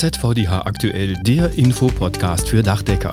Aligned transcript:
ZVDH 0.00 0.62
aktuell, 0.64 1.12
der 1.24 1.52
Infopodcast 1.58 2.48
für 2.48 2.62
Dachdecker. 2.62 3.12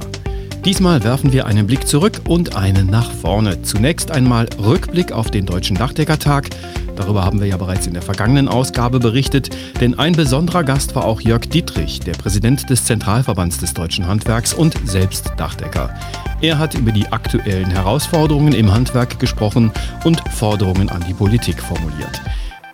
Diesmal 0.63 1.03
werfen 1.03 1.33
wir 1.33 1.45
einen 1.45 1.67
Blick 1.67 1.85
zurück 1.85 2.21
und 2.29 2.55
einen 2.55 2.87
nach 2.87 3.11
vorne. 3.11 3.61
Zunächst 3.61 4.09
einmal 4.09 4.47
Rückblick 4.57 5.11
auf 5.11 5.29
den 5.29 5.45
Deutschen 5.45 5.75
Dachdeckertag. 5.75 6.49
Darüber 6.95 7.25
haben 7.25 7.41
wir 7.41 7.47
ja 7.47 7.57
bereits 7.57 7.87
in 7.87 7.93
der 7.93 8.01
vergangenen 8.01 8.47
Ausgabe 8.47 8.99
berichtet, 8.99 9.49
denn 9.81 9.99
ein 9.99 10.13
besonderer 10.13 10.63
Gast 10.63 10.95
war 10.95 11.03
auch 11.03 11.19
Jörg 11.19 11.49
Dietrich, 11.49 11.99
der 11.99 12.13
Präsident 12.13 12.69
des 12.69 12.85
Zentralverbands 12.85 13.57
des 13.57 13.73
deutschen 13.73 14.07
Handwerks 14.07 14.53
und 14.53 14.73
selbst 14.85 15.33
Dachdecker. 15.35 15.93
Er 16.39 16.57
hat 16.57 16.73
über 16.73 16.93
die 16.93 17.07
aktuellen 17.07 17.69
Herausforderungen 17.69 18.53
im 18.53 18.73
Handwerk 18.73 19.19
gesprochen 19.19 19.73
und 20.05 20.21
Forderungen 20.29 20.87
an 20.87 21.03
die 21.05 21.13
Politik 21.13 21.61
formuliert. 21.61 22.21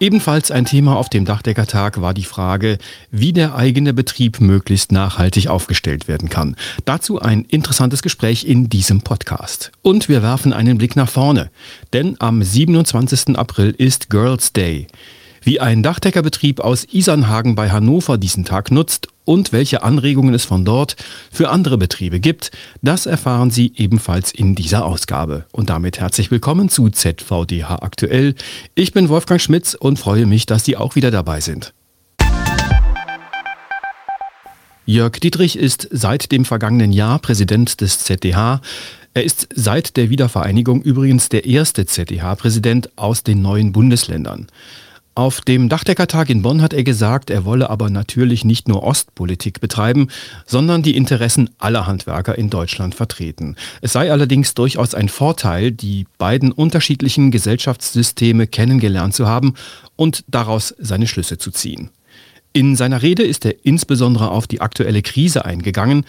Ebenfalls 0.04 0.52
ein 0.52 0.66
Thema 0.66 0.98
auf 0.98 1.08
dem 1.08 1.24
Dachdeckertag 1.24 2.02
war 2.02 2.14
die 2.14 2.26
Frage, 2.26 2.78
wie 3.10 3.32
der 3.32 3.56
eigene 3.56 3.94
Betrieb 3.94 4.42
möglichst 4.42 4.92
nachhaltig 4.92 5.48
aufgestellt 5.48 6.10
werden 6.10 6.28
kann. 6.28 6.58
Dazu 6.84 7.22
ein 7.22 7.46
interessantes 7.46 8.02
Gespräch 8.04 8.44
in 8.44 8.68
diesem 8.68 9.00
Podcast. 9.00 9.72
Und 9.82 10.10
wir 10.10 10.22
werfen 10.22 10.52
einen 10.52 10.78
Blick 10.78 10.98
nach 10.98 11.08
vorne, 11.08 11.52
denn 11.94 12.18
am 12.20 12.44
27. 12.44 13.38
April 13.38 13.74
ist 13.78 14.10
Girls 14.10 14.52
Day. 14.52 14.88
Wie 15.42 15.62
ein 15.62 15.84
Dachdeckerbetrieb 15.84 16.60
aus 16.60 16.84
Isernhagen 16.84 17.56
bei 17.56 17.72
Hannover 17.72 18.18
diesen 18.18 18.44
Tag 18.44 18.72
nutzt 18.72 19.08
und 19.26 19.52
welche 19.52 19.84
Anregungen 19.84 20.34
es 20.34 20.46
von 20.46 20.66
dort 20.66 20.96
für 21.32 21.50
andere 21.50 21.78
Betriebe 21.78 22.20
gibt, 22.20 22.52
das 22.82 23.06
erfahren 23.06 23.52
Sie 23.52 23.74
ebenfalls 23.76 24.32
in 24.32 24.56
dieser 24.56 24.86
Ausgabe. 24.86 25.46
Und 25.52 25.70
damit 25.70 26.00
herzlich 26.00 26.32
willkommen 26.32 26.70
zu 26.70 26.90
ZVDH 26.90 27.76
aktuell. 27.82 28.36
Ich 28.76 28.94
bin 28.94 29.10
Wolfgang 29.10 29.42
Schmitz 29.42 29.74
und 29.74 30.00
freue 30.00 30.26
mich, 30.26 30.46
dass 30.46 30.66
Sie 30.66 30.78
auch 30.78 30.96
wieder 30.96 31.12
dabei 31.12 31.40
sind. 31.40 31.74
Jörg 34.86 35.14
Dietrich 35.14 35.58
ist 35.58 35.88
seit 35.92 36.32
dem 36.34 36.44
vergangenen 36.44 36.92
Jahr 36.92 37.20
Präsident 37.20 37.80
des 37.80 38.00
ZDH. 38.00 38.60
Er 39.14 39.24
ist 39.24 39.48
seit 39.56 39.96
der 39.96 40.10
Wiedervereinigung 40.10 40.82
übrigens 40.82 41.30
der 41.30 41.46
erste 41.46 41.86
ZDH-Präsident 41.86 42.90
aus 42.98 43.24
den 43.24 43.42
neuen 43.42 43.72
Bundesländern. 43.72 44.48
Auf 45.16 45.42
dem 45.42 45.70
Dachdeckertag 45.70 46.32
in 46.32 46.42
Bonn 46.42 46.64
hat 46.64 46.74
er 46.74 46.84
gesagt, 46.84 47.30
er 47.30 47.46
wolle 47.46 47.70
aber 47.70 47.92
natürlich 47.92 48.46
nicht 48.46 48.68
nur 48.68 48.82
Ostpolitik 48.82 49.60
betreiben, 49.62 50.08
sondern 50.48 50.82
die 50.82 50.98
Interessen 50.98 51.52
aller 51.60 51.86
Handwerker 51.86 52.36
in 52.36 52.50
Deutschland 52.50 52.96
vertreten. 52.96 53.56
Es 53.82 53.94
sei 53.94 54.12
allerdings 54.12 54.56
durchaus 54.56 54.96
ein 54.96 55.10
Vorteil, 55.10 55.72
die 55.72 56.08
beiden 56.18 56.52
unterschiedlichen 56.52 57.30
Gesellschaftssysteme 57.30 58.48
kennengelernt 58.48 59.14
zu 59.14 59.28
haben 59.28 59.54
und 59.96 60.24
daraus 60.28 60.74
seine 60.80 61.06
Schlüsse 61.06 61.38
zu 61.38 61.52
ziehen. 61.52 61.92
In 62.52 62.76
seiner 62.76 63.04
Rede 63.04 63.22
ist 63.22 63.46
er 63.46 63.64
insbesondere 63.66 64.32
auf 64.32 64.48
die 64.48 64.62
aktuelle 64.62 65.04
Krise 65.04 65.46
eingegangen, 65.46 66.06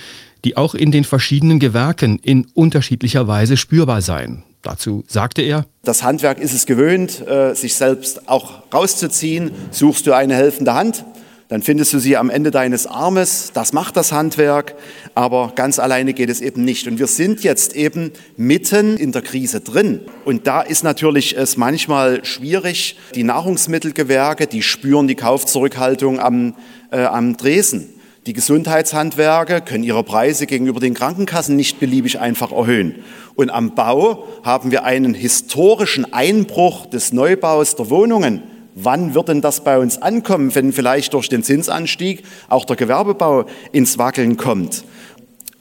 die 0.47 0.57
auch 0.57 0.75
in 0.75 0.93
den 0.93 1.05
verschiedenen 1.05 1.59
Gewerken 1.59 2.19
in 2.21 2.47
unterschiedlicher 2.55 3.29
Weise 3.29 3.59
spürbar 3.59 4.01
seien. 4.01 4.45
Dazu 4.65 5.05
sagte 5.07 5.43
er, 5.43 5.67
das 5.83 6.03
Handwerk 6.03 6.41
ist 6.41 6.55
es 6.55 6.65
gewöhnt, 6.65 7.27
äh, 7.29 7.55
sich 7.55 7.75
selbst 7.75 8.29
auch 8.29 8.63
rauszuziehen. 8.73 9.53
Suchst 9.71 10.07
du 10.07 10.15
eine 10.15 10.35
helfende 10.35 10.73
Hand, 10.73 11.05
dann 11.49 11.61
findest 11.61 11.93
du 11.93 11.99
sie 11.99 12.17
am 12.17 12.31
Ende 12.31 12.51
deines 12.51 12.87
Armes. 12.87 13.51
Das 13.53 13.75
macht 13.75 13.99
das 13.99 14.11
Handwerk, 14.11 14.75
aber 15.15 15.53
ganz 15.55 15.79
alleine 15.79 16.15
geht 16.15 16.31
es 16.31 16.41
eben 16.41 16.65
nicht. 16.65 16.89
Und 16.89 16.99
wir 16.99 17.07
sind 17.07 17.45
jetzt 17.45 17.77
eben 17.77 18.13
mitten 18.39 18.97
in 18.97 19.13
der 19.13 19.21
Krise 19.21 19.61
drin. 19.61 20.01
Und 20.25 20.47
da 20.47 20.63
ist 20.63 20.83
natürlich 20.83 21.37
es 21.37 21.59
manchmal 21.59 22.25
schwierig. 22.25 22.97
Die 23.15 23.23
Nahrungsmittelgewerke, 23.23 24.47
die 24.47 24.63
spüren 24.63 25.07
die 25.07 25.15
Kaufzurückhaltung 25.15 26.19
am, 26.19 26.55
äh, 26.91 27.05
am 27.05 27.37
Dresen. 27.37 27.91
Die 28.27 28.33
Gesundheitshandwerke 28.33 29.61
können 29.61 29.85
ihre 29.85 30.03
Preise 30.03 30.47
gegenüber 30.47 30.81
den 30.81 30.95
Krankenkassen 30.95 31.57
nicht 31.57 31.79
beliebig 31.79 32.21
einfach 32.21 32.53
erhöhen. 32.53 32.95
Und 33.35 33.51
am 33.51 33.75
Bau 33.75 34.27
haben 34.43 34.71
wir 34.71 34.85
einen 34.85 35.13
historischen 35.13 36.11
Einbruch 36.11 36.87
des 36.87 37.13
Neubaus 37.13 37.77
der 37.77 37.91
Wohnungen. 37.91 38.43
Wann 38.75 39.15
wird 39.15 39.29
denn 39.29 39.43
das 39.43 39.63
bei 39.63 39.79
uns 39.79 40.01
ankommen, 40.01 40.55
wenn 40.55 40.73
vielleicht 40.73 41.13
durch 41.13 41.29
den 41.29 41.43
Zinsanstieg 41.43 42.25
auch 42.49 42.65
der 42.65 42.77
Gewerbebau 42.77 43.45
ins 43.73 43.99
Wackeln 43.99 44.39
kommt? 44.39 44.85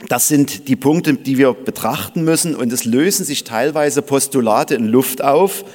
Das 0.07 0.29
sind 0.29 0.69
die 0.69 0.77
Punkte, 0.77 1.15
die 1.15 1.37
wir 1.37 1.53
betrachten 1.53 2.23
müssen 2.23 2.55
und 2.55 2.71
es 2.71 2.85
lösen 2.85 3.25
sich 3.25 3.43
teilweise 3.43 4.01
Postulate 4.01 4.75
in 4.75 4.87
Luft 4.87 5.21
auf. 5.21 5.65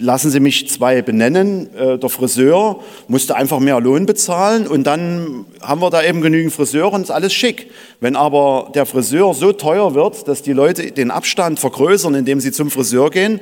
Lassen 0.00 0.30
Sie 0.30 0.38
mich 0.38 0.68
zwei 0.68 1.02
benennen. 1.02 1.74
Äh, 1.74 1.98
der 1.98 2.08
Friseur 2.08 2.80
musste 3.08 3.34
einfach 3.34 3.58
mehr 3.58 3.80
Lohn 3.80 4.06
bezahlen 4.06 4.66
und 4.66 4.86
dann 4.86 5.44
haben 5.60 5.80
wir 5.80 5.90
da 5.90 6.02
eben 6.04 6.20
genügend 6.20 6.52
Friseure 6.52 6.92
und 6.92 7.02
ist 7.02 7.10
alles 7.10 7.32
schick. 7.32 7.70
Wenn 8.00 8.14
aber 8.14 8.70
der 8.74 8.86
Friseur 8.86 9.34
so 9.34 9.52
teuer 9.52 9.94
wird, 9.94 10.28
dass 10.28 10.42
die 10.42 10.52
Leute 10.52 10.92
den 10.92 11.10
Abstand 11.10 11.58
vergrößern, 11.58 12.14
indem 12.14 12.40
sie 12.40 12.52
zum 12.52 12.70
Friseur 12.70 13.10
gehen, 13.10 13.40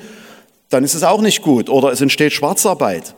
dann 0.71 0.83
ist 0.83 0.95
es 0.95 1.03
auch 1.03 1.21
nicht 1.21 1.43
gut 1.43 1.69
oder 1.69 1.93
es 1.93 2.01
entsteht 2.01 2.33
Schwarzarbeit. 2.33 3.15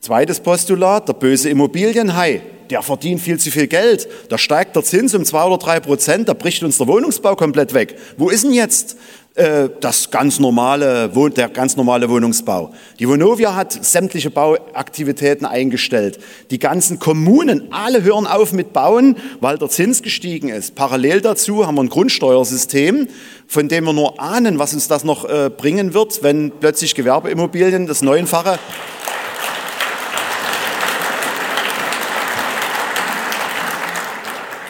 Zweites 0.00 0.40
Postulat, 0.40 1.08
der 1.08 1.14
böse 1.14 1.50
Immobilienhai 1.50 2.42
der 2.70 2.82
verdient 2.82 3.20
viel 3.20 3.38
zu 3.38 3.50
viel 3.50 3.66
Geld, 3.66 4.08
da 4.28 4.38
steigt 4.38 4.76
der 4.76 4.84
Zins 4.84 5.14
um 5.14 5.24
zwei 5.24 5.44
oder 5.44 5.58
drei 5.58 5.80
Prozent, 5.80 6.28
da 6.28 6.34
bricht 6.34 6.62
uns 6.62 6.78
der 6.78 6.86
Wohnungsbau 6.86 7.36
komplett 7.36 7.74
weg. 7.74 7.96
Wo 8.16 8.30
ist 8.30 8.44
denn 8.44 8.52
jetzt 8.52 8.96
äh, 9.34 9.68
das 9.80 10.10
ganz 10.10 10.38
normale, 10.38 11.10
der 11.36 11.48
ganz 11.48 11.76
normale 11.76 12.08
Wohnungsbau? 12.08 12.72
Die 12.98 13.08
Vonovia 13.08 13.54
hat 13.54 13.72
sämtliche 13.72 14.30
Bauaktivitäten 14.30 15.46
eingestellt. 15.46 16.20
Die 16.50 16.58
ganzen 16.58 16.98
Kommunen, 16.98 17.72
alle 17.72 18.02
hören 18.02 18.26
auf 18.26 18.52
mit 18.52 18.72
Bauen, 18.72 19.16
weil 19.40 19.58
der 19.58 19.68
Zins 19.68 20.02
gestiegen 20.02 20.48
ist. 20.48 20.74
Parallel 20.74 21.20
dazu 21.20 21.66
haben 21.66 21.74
wir 21.74 21.82
ein 21.82 21.88
Grundsteuersystem, 21.88 23.08
von 23.46 23.68
dem 23.68 23.84
wir 23.84 23.92
nur 23.92 24.20
ahnen, 24.20 24.58
was 24.58 24.74
uns 24.74 24.86
das 24.86 25.02
noch 25.02 25.28
äh, 25.28 25.50
bringen 25.50 25.92
wird, 25.92 26.22
wenn 26.22 26.52
plötzlich 26.60 26.94
Gewerbeimmobilien 26.94 27.86
das 27.88 28.02
Neunfache 28.02 28.58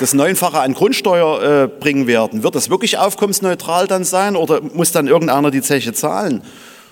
das 0.00 0.14
Neunfache 0.14 0.60
an 0.60 0.74
Grundsteuer 0.74 1.42
äh, 1.42 1.68
bringen 1.68 2.06
werden, 2.06 2.42
wird 2.42 2.54
das 2.54 2.70
wirklich 2.70 2.98
aufkommensneutral 2.98 3.86
dann 3.86 4.04
sein 4.04 4.34
oder 4.34 4.60
muss 4.62 4.92
dann 4.92 5.06
irgendeiner 5.06 5.50
die 5.50 5.62
Zeche 5.62 5.92
zahlen? 5.92 6.42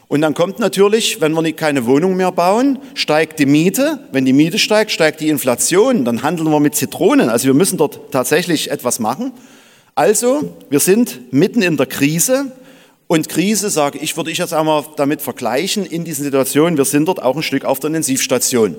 Und 0.08 0.22
dann 0.22 0.34
kommt 0.34 0.58
natürlich, 0.58 1.20
wenn 1.20 1.32
wir 1.32 1.42
nicht 1.42 1.58
keine 1.58 1.84
Wohnung 1.86 2.16
mehr 2.16 2.32
bauen, 2.32 2.78
steigt 2.94 3.38
die 3.38 3.46
Miete. 3.46 3.98
Wenn 4.10 4.24
die 4.24 4.32
Miete 4.32 4.58
steigt, 4.58 4.90
steigt 4.90 5.20
die 5.20 5.28
Inflation. 5.28 6.06
Dann 6.06 6.22
handeln 6.22 6.50
wir 6.50 6.60
mit 6.60 6.74
Zitronen. 6.74 7.28
Also 7.28 7.46
wir 7.46 7.54
müssen 7.54 7.76
dort 7.76 8.10
tatsächlich 8.10 8.70
etwas 8.70 9.00
machen. 9.00 9.32
Also, 9.94 10.54
wir 10.70 10.80
sind 10.80 11.32
mitten 11.32 11.60
in 11.60 11.76
der 11.76 11.86
Krise. 11.86 12.52
Und 13.06 13.28
Krise, 13.28 13.68
sage 13.68 13.98
ich, 13.98 14.16
würde 14.16 14.30
ich 14.30 14.38
jetzt 14.38 14.54
einmal 14.54 14.84
damit 14.96 15.20
vergleichen, 15.20 15.84
in 15.84 16.04
diesen 16.04 16.24
Situationen, 16.24 16.76
wir 16.76 16.84
sind 16.84 17.08
dort 17.08 17.22
auch 17.22 17.36
ein 17.36 17.42
Stück 17.42 17.64
auf 17.64 17.80
der 17.80 17.88
Intensivstation. 17.88 18.76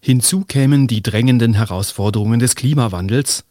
Hinzu 0.00 0.44
kämen 0.46 0.86
die 0.86 1.02
drängenden 1.02 1.54
Herausforderungen 1.54 2.40
des 2.40 2.54
Klimawandels, 2.54 3.44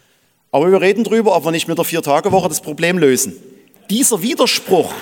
aber 0.51 0.71
wir 0.71 0.81
reden 0.81 1.03
darüber, 1.03 1.35
ob 1.35 1.45
wir 1.45 1.51
nicht 1.51 1.67
mit 1.67 1.77
der 1.77 1.85
Vier-Tage-Woche 1.85 2.49
das 2.49 2.61
Problem 2.61 2.97
lösen. 2.97 3.33
Dieser 3.89 4.21
Widerspruch, 4.21 4.93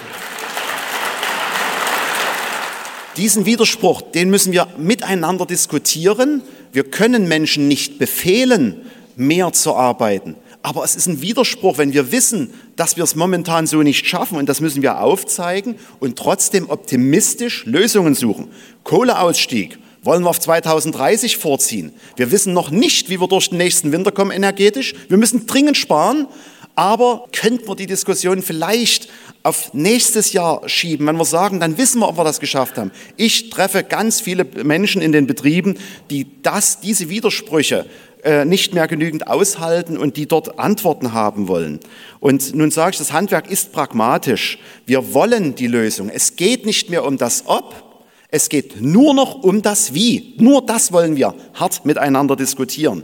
diesen 3.18 3.46
Widerspruch, 3.46 4.02
den 4.02 4.30
müssen 4.30 4.52
wir 4.52 4.68
miteinander 4.78 5.46
diskutieren. 5.46 6.42
Wir 6.72 6.84
können 6.84 7.28
Menschen 7.28 7.68
nicht 7.68 8.00
befehlen, 8.00 8.82
mehr 9.16 9.54
zu 9.54 9.76
arbeiten. 9.76 10.36
Aber 10.62 10.84
es 10.84 10.96
ist 10.96 11.06
ein 11.06 11.22
Widerspruch, 11.22 11.78
wenn 11.78 11.94
wir 11.94 12.12
wissen, 12.12 12.52
dass 12.76 12.98
wir 12.98 13.04
es 13.04 13.16
momentan 13.16 13.68
so 13.68 13.84
nicht 13.84 14.08
schaffen 14.08 14.38
und 14.38 14.50
das 14.50 14.62
müssen 14.62 14.82
wir 14.82 15.00
aufzeigen 15.00 15.76
und 16.00 16.18
trotzdem 16.18 16.70
optimistisch 16.70 17.66
Lösungen 17.66 18.16
suchen. 18.16 18.50
Kohleausstieg, 18.84 19.78
wollen 20.06 20.24
wir 20.24 20.30
auf 20.30 20.40
2030 20.40 21.38
vorziehen. 21.38 21.94
Wir 22.16 22.32
wissen 22.32 22.54
noch 22.54 22.70
nicht, 22.70 23.10
wie 23.10 23.20
wir 23.20 23.28
durch 23.28 23.50
den 23.50 23.58
nächsten 23.58 23.92
Winter 23.92 24.12
kommen 24.12 24.32
energetisch. 24.32 24.94
Wir 25.10 25.18
müssen 25.18 25.48
dringend 25.48 25.78
sparen. 25.78 26.28
Aber 26.78 27.28
könnten 27.32 27.68
wir 27.70 27.76
die 27.76 27.86
Diskussion 27.86 28.42
vielleicht 28.42 29.08
auf 29.44 29.74
nächstes 29.74 30.34
Jahr 30.34 30.68
schieben, 30.68 31.08
wenn 31.08 31.16
wir 31.16 31.24
sagen, 31.24 31.62
dann 31.62 31.78
wissen 31.78 32.00
wir, 32.00 32.10
ob 32.10 32.18
wir 32.18 32.26
das 32.26 32.42
geschafft 32.42 32.78
haben. 32.78 32.92
Ich 33.16 33.50
treffe 33.50 33.84
ganz 33.84 34.20
viele 34.20 34.44
Menschen 34.44 35.02
in 35.02 35.14
den 35.14 35.26
Betrieben, 35.26 35.76
die 36.10 36.28
das, 36.42 36.82
diese 36.82 37.10
Widersprüche 37.10 37.86
äh, 38.24 38.44
nicht 38.44 38.74
mehr 38.74 38.88
genügend 38.88 39.28
aushalten 39.28 39.98
und 39.98 40.18
die 40.18 40.26
dort 40.26 40.60
Antworten 40.60 41.14
haben 41.14 41.48
wollen. 41.48 41.80
Und 42.20 42.56
nun 42.56 42.72
sage 42.72 42.92
ich, 42.92 42.98
das 42.98 43.14
Handwerk 43.14 43.50
ist 43.50 43.72
pragmatisch. 43.72 44.60
Wir 44.86 45.14
wollen 45.14 45.56
die 45.56 45.68
Lösung. 45.68 46.10
Es 46.10 46.36
geht 46.36 46.66
nicht 46.66 46.90
mehr 46.90 47.06
um 47.06 47.18
das 47.18 47.44
Ob, 47.46 47.85
es 48.36 48.50
geht 48.50 48.82
nur 48.82 49.14
noch 49.14 49.44
um 49.44 49.62
das 49.62 49.94
Wie. 49.94 50.36
Nur 50.38 50.66
das 50.66 50.92
wollen 50.92 51.16
wir 51.16 51.34
hart 51.54 51.86
miteinander 51.86 52.36
diskutieren. 52.36 53.04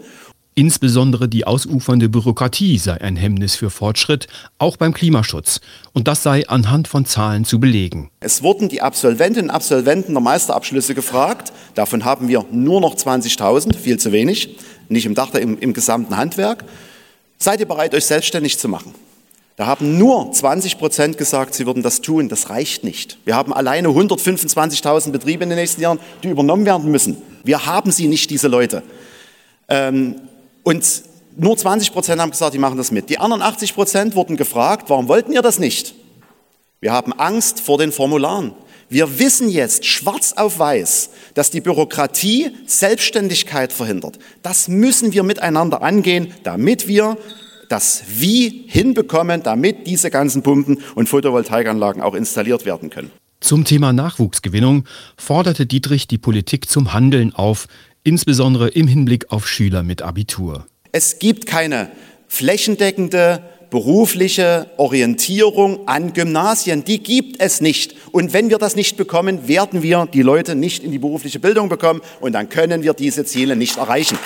Insbesondere 0.55 1.29
die 1.29 1.47
ausufernde 1.47 2.09
Bürokratie 2.09 2.77
sei 2.77 2.99
ein 2.99 3.15
Hemmnis 3.15 3.55
für 3.55 3.69
Fortschritt, 3.69 4.27
auch 4.57 4.75
beim 4.75 4.93
Klimaschutz. 4.93 5.61
Und 5.93 6.09
das 6.09 6.21
sei 6.21 6.49
anhand 6.49 6.89
von 6.89 7.05
Zahlen 7.05 7.45
zu 7.45 7.61
belegen. 7.61 8.11
Es 8.19 8.43
wurden 8.43 8.67
die 8.67 8.81
Absolventinnen 8.81 9.49
und 9.49 9.55
Absolventen 9.55 10.11
der 10.11 10.21
Meisterabschlüsse 10.21 10.95
gefragt. 10.95 11.53
Davon 11.75 12.03
haben 12.03 12.27
wir 12.27 12.45
nur 12.51 12.81
noch 12.81 12.95
20.000, 12.95 13.77
viel 13.77 13.97
zu 13.97 14.11
wenig, 14.11 14.57
nicht 14.89 15.05
im 15.05 15.15
Dach, 15.15 15.33
im, 15.35 15.57
im 15.57 15.71
gesamten 15.71 16.17
Handwerk. 16.17 16.65
Seid 17.37 17.61
ihr 17.61 17.67
bereit, 17.69 17.95
euch 17.95 18.05
selbstständig 18.05 18.59
zu 18.59 18.67
machen? 18.67 18.93
Da 19.57 19.68
haben 19.68 19.98
nur 19.98 20.31
20 20.31 20.80
Prozent 20.80 21.18
gesagt, 21.18 21.53
sie 21.53 21.65
würden 21.65 21.83
das 21.83 22.01
tun. 22.01 22.30
Das 22.30 22.50
reicht 22.50 22.83
nicht. 22.83 23.18
Wir 23.25 23.36
haben 23.36 23.53
alleine 23.53 23.89
125.000 23.89 25.12
Betriebe 25.12 25.44
in 25.44 25.50
den 25.50 25.59
nächsten 25.59 25.81
Jahren, 25.81 26.00
die 26.24 26.30
übernommen 26.30 26.65
werden 26.65 26.89
müssen. 26.89 27.21
Wir 27.44 27.65
haben 27.65 27.92
sie 27.92 28.07
nicht, 28.07 28.30
diese 28.30 28.48
Leute. 28.48 28.83
Ähm, 29.68 30.15
und 30.63 30.86
nur 31.38 31.57
20 31.57 31.92
Prozent 31.94 32.21
haben 32.21 32.31
gesagt, 32.31 32.53
die 32.53 32.59
machen 32.59 32.77
das 32.77 32.92
mit. 32.92 33.09
Die 33.09 33.18
anderen 33.18 33.42
80 33.42 33.75
Prozent 33.75 34.15
wurden 34.15 34.38
gefragt, 34.38 34.89
warum 34.89 35.07
wollten 35.07 35.31
ihr 35.31 35.42
das 35.42 35.59
nicht? 35.59 35.95
Wir 36.80 36.92
haben 36.92 37.13
Angst 37.13 37.59
vor 37.59 37.77
den 37.77 37.92
Formularen. 37.92 38.53
Wir 38.89 39.19
wissen 39.19 39.50
jetzt 39.50 39.86
schwarz 39.86 40.33
auf 40.33 40.59
weiß, 40.59 41.12
dass 41.33 41.50
die 41.50 41.62
Bürokratie 41.62 42.51
Selbstständigkeit 42.65 43.71
verhindert. 43.71 44.19
Das 44.42 44.68
müssen 44.68 45.13
wir 45.13 45.24
miteinander 45.24 45.81
angehen, 45.81 46.33
damit 46.44 46.89
wir 46.89 47.18
das 47.71 48.03
Wie 48.07 48.65
hinbekommen, 48.68 49.44
damit 49.44 49.88
diese 49.88 50.09
ganzen 50.09 50.44
Pumpen 50.44 50.79
und 50.95 51.07
Photovoltaikanlagen 51.07 52.01
auch 52.01 52.13
installiert 52.13 52.65
werden 52.65 52.89
können. 52.89 53.12
Zum 53.39 53.65
Thema 53.65 53.91
Nachwuchsgewinnung 53.94 54.85
forderte 55.18 55.65
Dietrich 55.65 56.07
die 56.07 56.18
Politik 56.18 56.69
zum 56.69 56.94
Handeln 56.94 57.33
auf, 57.33 57.68
insbesondere 58.03 58.69
im 58.69 58.88
Hinblick 58.88 59.31
auf 59.31 59.47
Schüler 59.47 59.83
mit 59.83 60.01
Abitur. 60.01 60.65
Es 60.91 61.19
gibt 61.19 61.45
keine 61.47 61.91
flächendeckende 62.27 63.41
berufliche 63.71 64.69
Orientierung 64.77 65.88
an 65.88 66.13
Gymnasien. 66.13 66.83
Die 66.83 67.01
gibt 67.01 67.41
es 67.41 67.62
nicht. 67.62 67.95
Und 68.12 68.33
wenn 68.33 68.50
wir 68.50 68.57
das 68.57 68.75
nicht 68.75 68.97
bekommen, 68.97 69.47
werden 69.47 69.81
wir 69.81 70.07
die 70.13 70.21
Leute 70.21 70.56
nicht 70.56 70.83
in 70.83 70.91
die 70.91 71.00
berufliche 71.00 71.39
Bildung 71.39 71.69
bekommen 71.69 72.01
und 72.19 72.33
dann 72.33 72.50
können 72.50 72.83
wir 72.83 72.94
diese 72.94 73.25
Ziele 73.25 73.56
nicht 73.56 73.77
erreichen. 73.77 74.19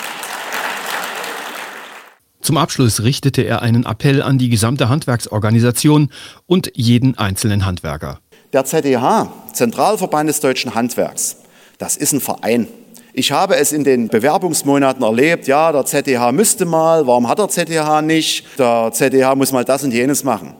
Zum 2.46 2.58
Abschluss 2.58 3.02
richtete 3.02 3.42
er 3.42 3.62
einen 3.62 3.86
Appell 3.86 4.22
an 4.22 4.38
die 4.38 4.48
gesamte 4.48 4.88
Handwerksorganisation 4.88 6.12
und 6.46 6.70
jeden 6.76 7.18
einzelnen 7.18 7.66
Handwerker. 7.66 8.20
Der 8.52 8.64
ZDH, 8.64 9.32
Zentralverband 9.52 10.28
des 10.28 10.38
deutschen 10.38 10.76
Handwerks, 10.76 11.38
das 11.78 11.96
ist 11.96 12.12
ein 12.12 12.20
Verein. 12.20 12.68
Ich 13.14 13.32
habe 13.32 13.56
es 13.56 13.72
in 13.72 13.82
den 13.82 14.06
Bewerbungsmonaten 14.06 15.02
erlebt, 15.02 15.48
ja, 15.48 15.72
der 15.72 15.86
ZDH 15.86 16.30
müsste 16.30 16.66
mal, 16.66 17.08
warum 17.08 17.28
hat 17.28 17.40
der 17.40 17.48
ZDH 17.48 18.00
nicht? 18.02 18.46
Der 18.60 18.92
ZDH 18.92 19.34
muss 19.34 19.50
mal 19.50 19.64
das 19.64 19.82
und 19.82 19.90
jenes 19.90 20.22
machen. 20.22 20.54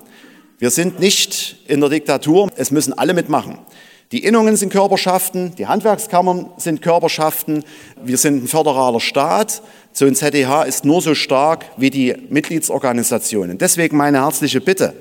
Wir 0.59 0.73
sind 0.73 0.99
nicht 0.99 1.59
in 1.69 1.81
der 1.81 1.91
Diktatur, 1.91 2.51
es 2.57 2.73
müssen 2.73 2.99
alle 2.99 3.15
mitmachen. 3.15 3.59
Die 4.13 4.23
Innungen 4.23 4.57
sind 4.57 4.71
Körperschaften, 4.71 5.57
die 5.57 5.67
Handwerkskammern 5.67 6.51
sind 6.59 6.81
Körperschaften, 6.81 7.65
wir 8.01 8.19
sind 8.19 8.45
ein 8.45 8.47
föderaler 8.47 9.01
Staat. 9.01 9.63
So 9.93 10.07
ein 10.07 10.15
ZDH 10.15 10.63
ist 10.63 10.85
nur 10.85 11.03
so 11.03 11.17
stark 11.17 11.65
wie 11.77 11.91
die 11.91 12.15
Mitgliedsorganisationen. 12.29 13.59
Deswegen 13.59 13.97
meine 13.97 14.23
herzliche 14.23 14.61
Bitte, 14.61 14.95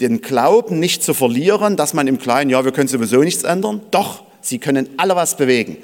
den 0.00 0.22
Glauben 0.22 0.80
nicht 0.80 1.04
zu 1.04 1.14
verlieren, 1.14 1.76
dass 1.76 1.94
man 1.94 2.08
im 2.08 2.18
Kleinen, 2.18 2.50
ja, 2.50 2.64
wir 2.64 2.72
können 2.72 2.88
sowieso 2.88 3.18
nichts 3.18 3.44
ändern. 3.44 3.80
Doch, 3.92 4.24
Sie 4.40 4.58
können 4.58 4.88
alle 4.96 5.14
was 5.14 5.36
bewegen 5.36 5.76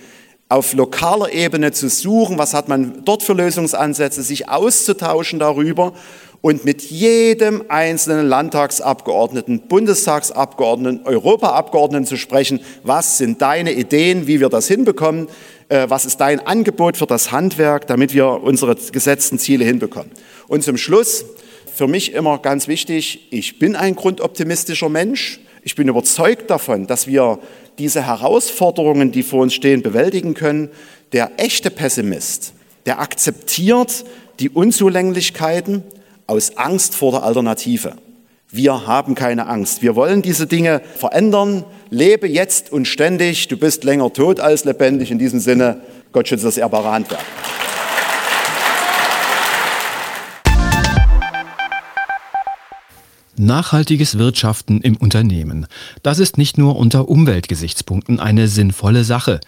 auf 0.49 0.73
lokaler 0.73 1.33
Ebene 1.33 1.73
zu 1.73 1.89
suchen, 1.91 2.39
was 2.39 2.55
hat 2.55 2.69
man 2.69 3.05
dort 3.05 3.23
für 3.23 3.35
Lösungsansätze, 3.35 4.23
sich 4.23 4.49
auszutauschen 4.49 5.39
darüber 5.39 5.93
und 6.41 6.65
mit 6.65 6.83
jedem 6.83 7.65
einzelnen 7.69 8.27
Landtagsabgeordneten, 8.29 9.63
Bundestagsabgeordneten, 9.69 11.05
Europaabgeordneten 11.05 12.07
zu 12.07 12.17
sprechen, 12.17 12.61
was 12.85 13.19
sind 13.19 13.43
deine 13.43 13.73
Ideen, 13.73 14.27
wie 14.27 14.41
wir 14.41 14.49
das 14.49 14.69
hinbekommen, 14.69 15.29
äh, 15.69 15.87
was 15.89 16.05
ist 16.05 16.19
dein 16.21 16.41
Angebot 16.47 16.97
für 16.97 17.07
das 17.07 17.33
Handwerk, 17.33 17.87
damit 17.87 18.15
wir 18.15 18.43
unsere 18.43 18.77
gesetzten 18.77 19.39
Ziele 19.39 19.65
hinbekommen. 19.65 20.11
Und 20.47 20.63
zum 20.63 20.77
Schluss, 20.77 21.25
für 21.75 21.89
mich 21.89 22.13
immer 22.13 22.39
ganz 22.39 22.69
wichtig, 22.69 23.29
ich 23.31 23.59
bin 23.59 23.77
ein 23.77 23.95
grundoptimistischer 23.95 24.89
Mensch, 24.89 25.41
ich 25.63 25.75
bin 25.75 25.89
überzeugt 25.89 26.51
davon, 26.51 26.87
dass 26.87 27.07
wir 27.07 27.41
diese 27.79 28.07
Herausforderungen, 28.07 29.13
die 29.13 29.23
vor 29.23 29.43
uns 29.43 29.55
stehen, 29.55 29.83
bewältigen 29.83 30.35
können. 30.35 30.71
Der 31.13 31.33
echte 31.37 31.71
Pessimist, 31.71 32.53
der 32.87 33.01
akzeptiert 33.01 34.05
die 34.41 34.51
Unzulänglichkeiten 34.51 35.83
aus 36.29 36.59
Angst 36.59 36.95
vor 36.95 37.11
der 37.13 37.23
Alternative. 37.25 37.95
Wir 38.51 38.87
haben 38.87 39.15
keine 39.15 39.47
Angst. 39.47 39.83
Wir 39.83 39.97
wollen 39.97 40.23
diese 40.23 40.47
Dinge 40.47 40.83
verändern. 40.97 41.65
Lebe 41.91 42.29
jetzt 42.29 42.71
und 42.71 42.87
ständig. 42.87 43.49
Du 43.49 43.57
bist 43.57 43.83
länger 43.83 44.13
tot 44.13 44.39
als 44.39 44.65
lebendig. 44.65 45.11
In 45.11 45.19
diesem 45.19 45.41
Sinne, 45.41 45.81
Gott 46.13 46.29
schütze 46.29 46.45
das 46.45 46.59
ehrbare 46.59 46.91
Handwerk. 46.91 47.25
Nachhaltiges 53.37 54.19
Wirtschaften 54.19 54.83
im 54.83 54.97
Unternehmen. 54.97 55.67
Das 56.03 56.19
ist 56.19 56.37
nicht 56.37 56.59
nur 56.59 56.77
unter 56.77 57.09
Umweltgesichtspunkten 57.09 58.21
eine 58.21 58.49
sinnvolle 58.49 59.05
Sache. 59.05 59.41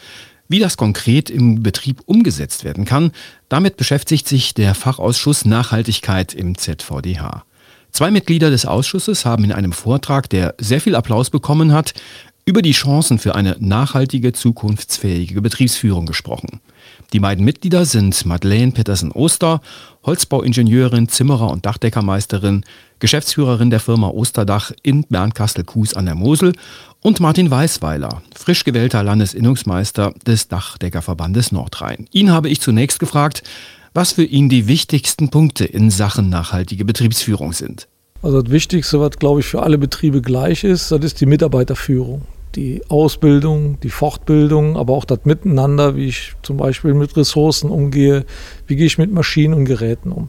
Wie 0.50 0.58
das 0.58 0.76
konkret 0.76 1.31
im 1.31 1.62
Betrieb 1.62 2.02
umgesetzt 2.06 2.64
werden 2.64 2.85
kann, 2.85 3.12
damit 3.49 3.76
beschäftigt 3.76 4.26
sich 4.26 4.52
der 4.52 4.75
Fachausschuss 4.75 5.44
Nachhaltigkeit 5.44 6.35
im 6.35 6.58
ZVDH. 6.58 7.44
Zwei 7.93 8.11
Mitglieder 8.11 8.50
des 8.50 8.67
Ausschusses 8.67 9.25
haben 9.25 9.44
in 9.44 9.52
einem 9.52 9.70
Vortrag, 9.70 10.29
der 10.29 10.56
sehr 10.58 10.81
viel 10.81 10.97
Applaus 10.97 11.31
bekommen 11.31 11.73
hat, 11.73 11.94
über 12.47 12.62
die 12.62 12.73
Chancen 12.73 13.20
für 13.20 13.37
eine 13.37 13.58
nachhaltige, 13.61 14.32
zukunftsfähige 14.32 15.41
Betriebsführung 15.41 16.05
gesprochen. 16.05 16.61
Die 17.12 17.20
beiden 17.20 17.44
Mitglieder 17.44 17.85
sind 17.85 18.26
Madeleine 18.26 18.73
Petersen-Oster, 18.73 19.61
Holzbauingenieurin, 20.02 21.08
Zimmerer 21.08 21.49
und 21.49 21.64
Dachdeckermeisterin, 21.64 22.64
Geschäftsführerin 23.00 23.70
der 23.70 23.81
Firma 23.81 24.08
Osterdach 24.08 24.73
in 24.82 25.05
Bernkastel-Kues 25.05 25.94
an 25.94 26.05
der 26.06 26.14
Mosel 26.14 26.52
und 27.00 27.19
Martin 27.19 27.50
Weißweiler, 27.50 28.23
frisch 28.37 28.64
gewählter 28.64 29.02
Landesinnungsmeister 29.02 30.12
des 30.26 30.49
Dachdeckerverbandes 30.49 31.50
Nordrhein. 31.50 32.06
Ihn 32.12 32.31
habe 32.31 32.49
ich 32.49 32.61
zunächst 32.61 33.00
gefragt, 33.00 33.43
was 33.94 34.12
für 34.12 34.25
ihn 34.25 34.49
die 34.49 34.69
wichtigsten 34.69 35.31
Punkte 35.31 35.64
in 35.64 35.91
Sachen 35.91 36.29
nachhaltige 36.29 36.85
Betriebsführung 36.85 37.52
sind. 37.52 37.88
Also 38.23 38.43
das 38.43 38.52
Wichtigste, 38.52 39.00
was 39.00 39.19
glaube 39.19 39.41
ich 39.41 39.47
für 39.47 39.62
alle 39.62 39.79
Betriebe 39.79 40.20
gleich 40.20 40.64
ist, 40.64 40.93
das 40.93 41.02
ist 41.02 41.20
die 41.20 41.26
Mitarbeiterführung. 41.26 42.23
Die 42.55 42.82
Ausbildung, 42.88 43.79
die 43.81 43.91
Fortbildung, 43.91 44.76
aber 44.76 44.93
auch 44.93 45.05
das 45.05 45.20
Miteinander, 45.25 45.97
wie 45.97 46.06
ich 46.06 46.32
zum 46.43 46.56
Beispiel 46.56 46.94
mit 46.94 47.17
Ressourcen 47.17 47.70
umgehe, 47.70 48.26
wie 48.67 48.76
gehe 48.76 48.87
ich 48.87 48.99
mit 48.99 49.12
Maschinen 49.12 49.55
und 49.55 49.64
Geräten 49.64 50.12
um. 50.12 50.29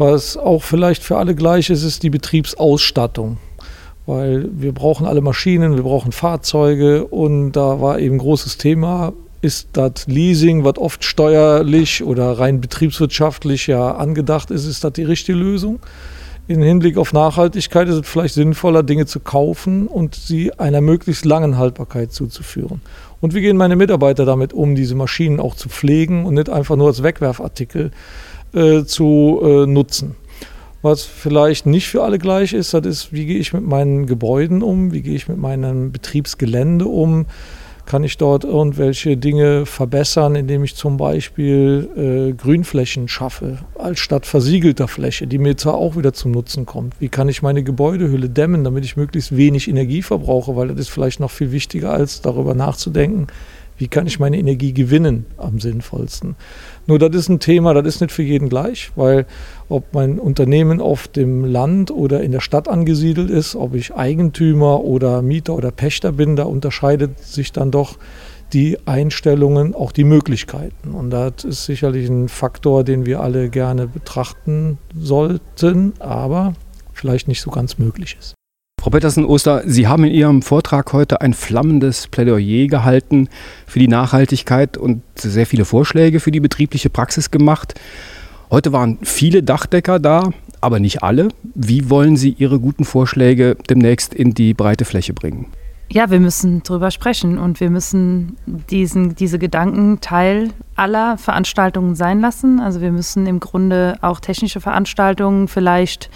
Was 0.00 0.38
auch 0.38 0.62
vielleicht 0.62 1.02
für 1.02 1.18
alle 1.18 1.34
gleich 1.34 1.68
ist, 1.68 1.82
ist 1.82 2.02
die 2.02 2.08
Betriebsausstattung. 2.08 3.36
Weil 4.06 4.48
wir 4.50 4.72
brauchen 4.72 5.06
alle 5.06 5.20
Maschinen, 5.20 5.76
wir 5.76 5.82
brauchen 5.82 6.10
Fahrzeuge 6.10 7.04
und 7.04 7.52
da 7.52 7.82
war 7.82 7.98
eben 7.98 8.16
großes 8.16 8.56
Thema, 8.56 9.12
ist 9.42 9.68
das 9.74 10.06
Leasing, 10.06 10.64
was 10.64 10.78
oft 10.78 11.04
steuerlich 11.04 12.02
oder 12.02 12.38
rein 12.38 12.62
betriebswirtschaftlich 12.62 13.66
ja 13.66 13.94
angedacht 13.94 14.50
ist, 14.50 14.64
ist 14.64 14.84
das 14.84 14.94
die 14.94 15.02
richtige 15.02 15.36
Lösung? 15.36 15.80
Im 16.48 16.62
Hinblick 16.62 16.96
auf 16.96 17.12
Nachhaltigkeit 17.12 17.86
ist 17.86 17.96
es 17.96 18.08
vielleicht 18.08 18.32
sinnvoller, 18.32 18.82
Dinge 18.82 19.04
zu 19.04 19.20
kaufen 19.20 19.86
und 19.86 20.14
sie 20.14 20.58
einer 20.58 20.80
möglichst 20.80 21.26
langen 21.26 21.58
Haltbarkeit 21.58 22.10
zuzuführen. 22.10 22.80
Und 23.20 23.34
wie 23.34 23.42
gehen 23.42 23.58
meine 23.58 23.76
Mitarbeiter 23.76 24.24
damit 24.24 24.54
um, 24.54 24.74
diese 24.74 24.94
Maschinen 24.94 25.40
auch 25.40 25.56
zu 25.56 25.68
pflegen 25.68 26.24
und 26.24 26.34
nicht 26.34 26.48
einfach 26.48 26.76
nur 26.76 26.86
als 26.86 27.02
Wegwerfartikel 27.02 27.90
äh, 28.52 28.84
zu 28.84 29.40
äh, 29.42 29.66
nutzen. 29.66 30.16
Was 30.82 31.04
vielleicht 31.04 31.66
nicht 31.66 31.88
für 31.88 32.02
alle 32.02 32.18
gleich 32.18 32.54
ist, 32.54 32.72
das 32.72 32.86
ist, 32.86 33.12
wie 33.12 33.26
gehe 33.26 33.38
ich 33.38 33.52
mit 33.52 33.66
meinen 33.66 34.06
Gebäuden 34.06 34.62
um, 34.62 34.92
wie 34.92 35.02
gehe 35.02 35.14
ich 35.14 35.28
mit 35.28 35.36
meinem 35.36 35.92
Betriebsgelände 35.92 36.86
um, 36.86 37.26
kann 37.84 38.04
ich 38.04 38.16
dort 38.16 38.44
irgendwelche 38.44 39.16
Dinge 39.16 39.66
verbessern, 39.66 40.36
indem 40.36 40.62
ich 40.64 40.76
zum 40.76 40.96
Beispiel 40.96 42.30
äh, 42.30 42.32
Grünflächen 42.32 43.08
schaffe, 43.08 43.58
als 43.76 43.98
statt 43.98 44.26
versiegelter 44.26 44.88
Fläche, 44.88 45.26
die 45.26 45.38
mir 45.38 45.56
zwar 45.56 45.74
auch 45.74 45.96
wieder 45.96 46.12
zum 46.12 46.30
Nutzen 46.30 46.66
kommt. 46.66 46.94
Wie 47.00 47.08
kann 47.08 47.28
ich 47.28 47.42
meine 47.42 47.62
Gebäudehülle 47.62 48.30
dämmen, 48.30 48.64
damit 48.64 48.84
ich 48.84 48.96
möglichst 48.96 49.36
wenig 49.36 49.68
Energie 49.68 50.02
verbrauche, 50.02 50.54
weil 50.56 50.68
das 50.68 50.78
ist 50.78 50.88
vielleicht 50.90 51.20
noch 51.20 51.32
viel 51.32 51.52
wichtiger, 51.52 51.90
als 51.90 52.22
darüber 52.22 52.54
nachzudenken, 52.54 53.26
wie 53.80 53.88
kann 53.88 54.06
ich 54.06 54.20
meine 54.20 54.38
Energie 54.38 54.74
gewinnen 54.74 55.24
am 55.38 55.58
sinnvollsten. 55.58 56.36
Nur 56.86 56.98
das 56.98 57.16
ist 57.16 57.30
ein 57.30 57.40
Thema, 57.40 57.72
das 57.72 57.86
ist 57.86 58.00
nicht 58.02 58.12
für 58.12 58.22
jeden 58.22 58.50
gleich, 58.50 58.90
weil 58.94 59.24
ob 59.70 59.94
mein 59.94 60.18
Unternehmen 60.18 60.82
auf 60.82 61.08
dem 61.08 61.46
Land 61.46 61.90
oder 61.90 62.22
in 62.22 62.30
der 62.30 62.40
Stadt 62.40 62.68
angesiedelt 62.68 63.30
ist, 63.30 63.56
ob 63.56 63.74
ich 63.74 63.94
Eigentümer 63.94 64.84
oder 64.84 65.22
Mieter 65.22 65.54
oder 65.54 65.70
Pächter 65.70 66.12
bin, 66.12 66.36
da 66.36 66.44
unterscheidet 66.44 67.18
sich 67.20 67.52
dann 67.52 67.70
doch 67.70 67.96
die 68.52 68.76
Einstellungen, 68.84 69.74
auch 69.74 69.92
die 69.92 70.04
Möglichkeiten. 70.04 70.90
Und 70.92 71.08
das 71.08 71.44
ist 71.44 71.64
sicherlich 71.64 72.06
ein 72.08 72.28
Faktor, 72.28 72.84
den 72.84 73.06
wir 73.06 73.20
alle 73.20 73.48
gerne 73.48 73.86
betrachten 73.86 74.76
sollten, 74.94 75.94
aber 76.00 76.52
vielleicht 76.92 77.28
nicht 77.28 77.40
so 77.40 77.50
ganz 77.50 77.78
möglich 77.78 78.16
ist. 78.18 78.34
Frau 78.80 78.88
Pettersen-Oster, 78.88 79.64
Sie 79.66 79.88
haben 79.88 80.04
in 80.04 80.14
Ihrem 80.14 80.40
Vortrag 80.40 80.94
heute 80.94 81.20
ein 81.20 81.34
flammendes 81.34 82.06
Plädoyer 82.06 82.66
gehalten 82.66 83.28
für 83.66 83.78
die 83.78 83.88
Nachhaltigkeit 83.88 84.78
und 84.78 85.02
sehr 85.16 85.44
viele 85.44 85.66
Vorschläge 85.66 86.18
für 86.18 86.30
die 86.30 86.40
betriebliche 86.40 86.88
Praxis 86.88 87.30
gemacht. 87.30 87.78
Heute 88.50 88.72
waren 88.72 88.96
viele 89.02 89.42
Dachdecker 89.42 89.98
da, 89.98 90.30
aber 90.62 90.80
nicht 90.80 91.02
alle. 91.02 91.28
Wie 91.54 91.90
wollen 91.90 92.16
Sie 92.16 92.30
Ihre 92.30 92.58
guten 92.58 92.86
Vorschläge 92.86 93.58
demnächst 93.68 94.14
in 94.14 94.32
die 94.32 94.54
breite 94.54 94.86
Fläche 94.86 95.12
bringen? 95.12 95.48
Ja, 95.92 96.08
wir 96.08 96.20
müssen 96.20 96.62
drüber 96.62 96.92
sprechen 96.92 97.36
und 97.36 97.58
wir 97.58 97.68
müssen 97.68 98.36
diesen, 98.46 99.16
diese 99.16 99.40
Gedanken 99.40 100.00
Teil 100.00 100.50
aller 100.76 101.18
Veranstaltungen 101.18 101.96
sein 101.96 102.20
lassen. 102.20 102.60
Also 102.60 102.80
wir 102.80 102.92
müssen 102.92 103.26
im 103.26 103.40
Grunde 103.40 103.98
auch 104.00 104.20
technische 104.20 104.60
Veranstaltungen 104.60 105.48
vielleicht 105.48 106.08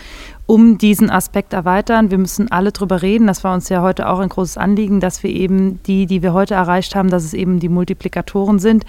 um 0.47 0.77
diesen 0.77 1.09
Aspekt 1.09 1.55
erweitern. 1.55 2.11
Wir 2.11 2.19
müssen 2.19 2.51
alle 2.51 2.71
drüber 2.71 3.01
reden. 3.01 3.27
Das 3.27 3.45
war 3.45 3.55
uns 3.55 3.71
ja 3.71 3.81
heute 3.81 4.09
auch 4.09 4.19
ein 4.19 4.29
großes 4.29 4.59
Anliegen, 4.59 5.01
dass 5.01 5.23
wir 5.23 5.31
eben 5.31 5.83
die, 5.85 6.05
die 6.07 6.23
wir 6.23 6.35
heute 6.35 6.55
erreicht 6.55 6.95
haben, 6.95 7.09
dass 7.09 7.25
es 7.25 7.33
eben 7.33 7.61
die 7.61 7.71
Multiplikatoren 7.71 8.59
sind, 8.59 8.85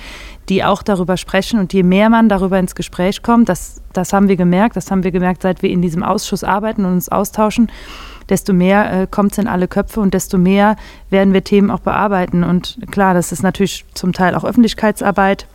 die 0.49 0.65
auch 0.65 0.83
darüber 0.83 1.15
sprechen. 1.15 1.59
Und 1.59 1.71
je 1.71 1.83
mehr 1.83 2.09
man 2.09 2.27
darüber 2.27 2.59
ins 2.59 2.75
Gespräch 2.75 3.23
kommt, 3.23 3.47
das, 3.47 3.81
das 3.93 4.11
haben 4.11 4.27
wir 4.27 4.35
gemerkt, 4.35 4.75
das 4.75 4.91
haben 4.91 5.03
wir 5.03 5.11
gemerkt, 5.11 5.43
seit 5.43 5.61
wir 5.61 5.69
in 5.69 5.81
diesem 5.81 6.03
Ausschuss 6.03 6.43
arbeiten 6.43 6.83
und 6.83 6.91
uns 6.91 7.07
austauschen, 7.07 7.71
desto 8.27 8.51
mehr 8.51 9.03
äh, 9.03 9.07
kommt 9.09 9.31
es 9.31 9.37
in 9.37 9.47
alle 9.47 9.69
Köpfe 9.69 10.01
und 10.01 10.13
desto 10.13 10.37
mehr 10.37 10.75
werden 11.09 11.31
wir 11.31 11.43
Themen 11.43 11.71
auch 11.71 11.79
bearbeiten. 11.79 12.43
Und 12.43 12.79
klar, 12.91 13.13
das 13.13 13.31
ist 13.31 13.43
natürlich 13.43 13.85
zum 13.93 14.11
Teil 14.11 14.35
auch 14.35 14.43
Öffentlichkeitsarbeit. 14.43 15.47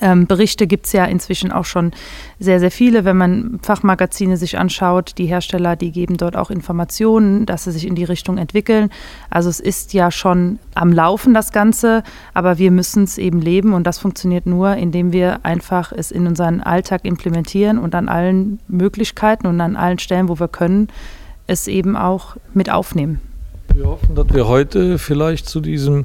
Ähm, 0.00 0.26
Berichte 0.26 0.66
gibt 0.66 0.86
es 0.86 0.92
ja 0.92 1.04
inzwischen 1.04 1.52
auch 1.52 1.64
schon 1.64 1.92
sehr, 2.38 2.60
sehr 2.60 2.70
viele. 2.70 3.04
Wenn 3.04 3.16
man 3.16 3.60
Fachmagazine 3.62 4.36
sich 4.36 4.58
anschaut, 4.58 5.14
die 5.18 5.26
Hersteller, 5.26 5.76
die 5.76 5.92
geben 5.92 6.16
dort 6.16 6.36
auch 6.36 6.50
Informationen, 6.50 7.46
dass 7.46 7.64
sie 7.64 7.72
sich 7.72 7.86
in 7.86 7.94
die 7.94 8.04
Richtung 8.04 8.38
entwickeln. 8.38 8.90
Also 9.30 9.48
es 9.48 9.60
ist 9.60 9.92
ja 9.92 10.10
schon 10.10 10.58
am 10.74 10.92
Laufen 10.92 11.34
das 11.34 11.52
Ganze, 11.52 12.02
aber 12.32 12.58
wir 12.58 12.70
müssen 12.70 13.04
es 13.04 13.18
eben 13.18 13.40
leben 13.40 13.72
und 13.72 13.86
das 13.86 13.98
funktioniert 13.98 14.46
nur, 14.46 14.76
indem 14.76 15.12
wir 15.12 15.44
einfach 15.44 15.92
es 15.92 16.10
in 16.10 16.26
unseren 16.26 16.60
Alltag 16.60 17.04
implementieren 17.04 17.78
und 17.78 17.94
an 17.94 18.08
allen 18.08 18.58
Möglichkeiten 18.68 19.46
und 19.46 19.60
an 19.60 19.76
allen 19.76 19.98
Stellen, 19.98 20.28
wo 20.28 20.38
wir 20.38 20.48
können, 20.48 20.88
es 21.46 21.68
eben 21.68 21.96
auch 21.96 22.36
mit 22.52 22.70
aufnehmen. 22.70 23.20
Wir 23.74 23.86
hoffen, 23.86 24.14
dass 24.14 24.32
wir 24.32 24.46
heute 24.46 24.98
vielleicht 24.98 25.48
zu 25.48 25.60
diesem 25.60 26.04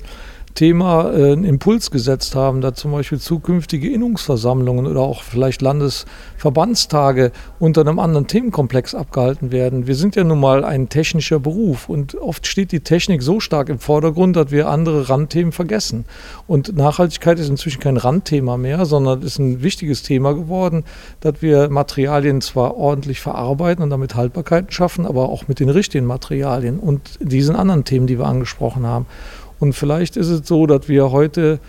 Thema 0.60 1.14
äh, 1.14 1.32
einen 1.32 1.46
Impuls 1.46 1.90
gesetzt 1.90 2.36
haben, 2.36 2.60
da 2.60 2.74
zum 2.74 2.92
Beispiel 2.92 3.18
zukünftige 3.18 3.90
Innungsversammlungen 3.90 4.88
oder 4.88 5.00
auch 5.00 5.24
vielleicht 5.24 5.62
Landesverbandstage 5.62 7.32
unter 7.60 7.80
einem 7.80 7.98
anderen 7.98 8.28
Themenkomplex 8.28 8.94
abgehalten 8.94 9.54
werden. 9.54 9.88
Wir 9.88 9.96
sind 9.96 10.18
ja 10.18 10.26
nun 10.26 10.42
mal 10.42 10.66
ein 10.66 10.90
technischer 10.90 11.40
Beruf 11.40 11.88
und 11.88 12.16
oft 12.16 12.46
steht 12.46 12.74
die 12.74 12.82
Technik 12.82 13.24
so 13.24 13.40
stark 13.40 13.70
im 13.70 13.80
Vordergrund, 13.80 14.36
dass 14.36 14.52
wir 14.52 14.68
andere 14.68 15.08
Randthemen 15.08 15.54
vergessen. 15.54 16.04
Und 16.46 16.76
Nachhaltigkeit 16.76 17.40
ist 17.40 17.48
inzwischen 17.48 17.80
kein 17.80 17.96
Randthema 17.96 18.58
mehr, 18.58 18.86
sondern 18.86 19.22
ist 19.22 19.40
ein 19.40 19.64
wichtiges 19.64 20.04
Thema 20.04 20.34
geworden, 20.34 20.84
dass 21.22 21.36
wir 21.42 21.70
Materialien 21.70 22.42
zwar 22.42 22.76
ordentlich 22.76 23.22
verarbeiten 23.22 23.82
und 23.82 23.92
damit 23.92 24.16
Haltbarkeiten 24.16 24.72
schaffen, 24.72 25.06
aber 25.06 25.30
auch 25.30 25.48
mit 25.48 25.62
den 25.62 25.70
richtigen 25.70 26.06
Materialien 26.06 26.80
und 26.80 27.18
diesen 27.22 27.56
anderen 27.56 27.86
Themen, 27.86 28.08
die 28.08 28.20
wir 28.20 28.26
angesprochen 28.26 28.86
haben. 28.86 29.06
Und 29.60 29.74
vielleicht 29.74 30.18
ist 30.18 30.30
es 30.30 30.48
so, 30.48 30.66
dass 30.66 30.88
wir 30.88 31.12
heute 31.12 31.60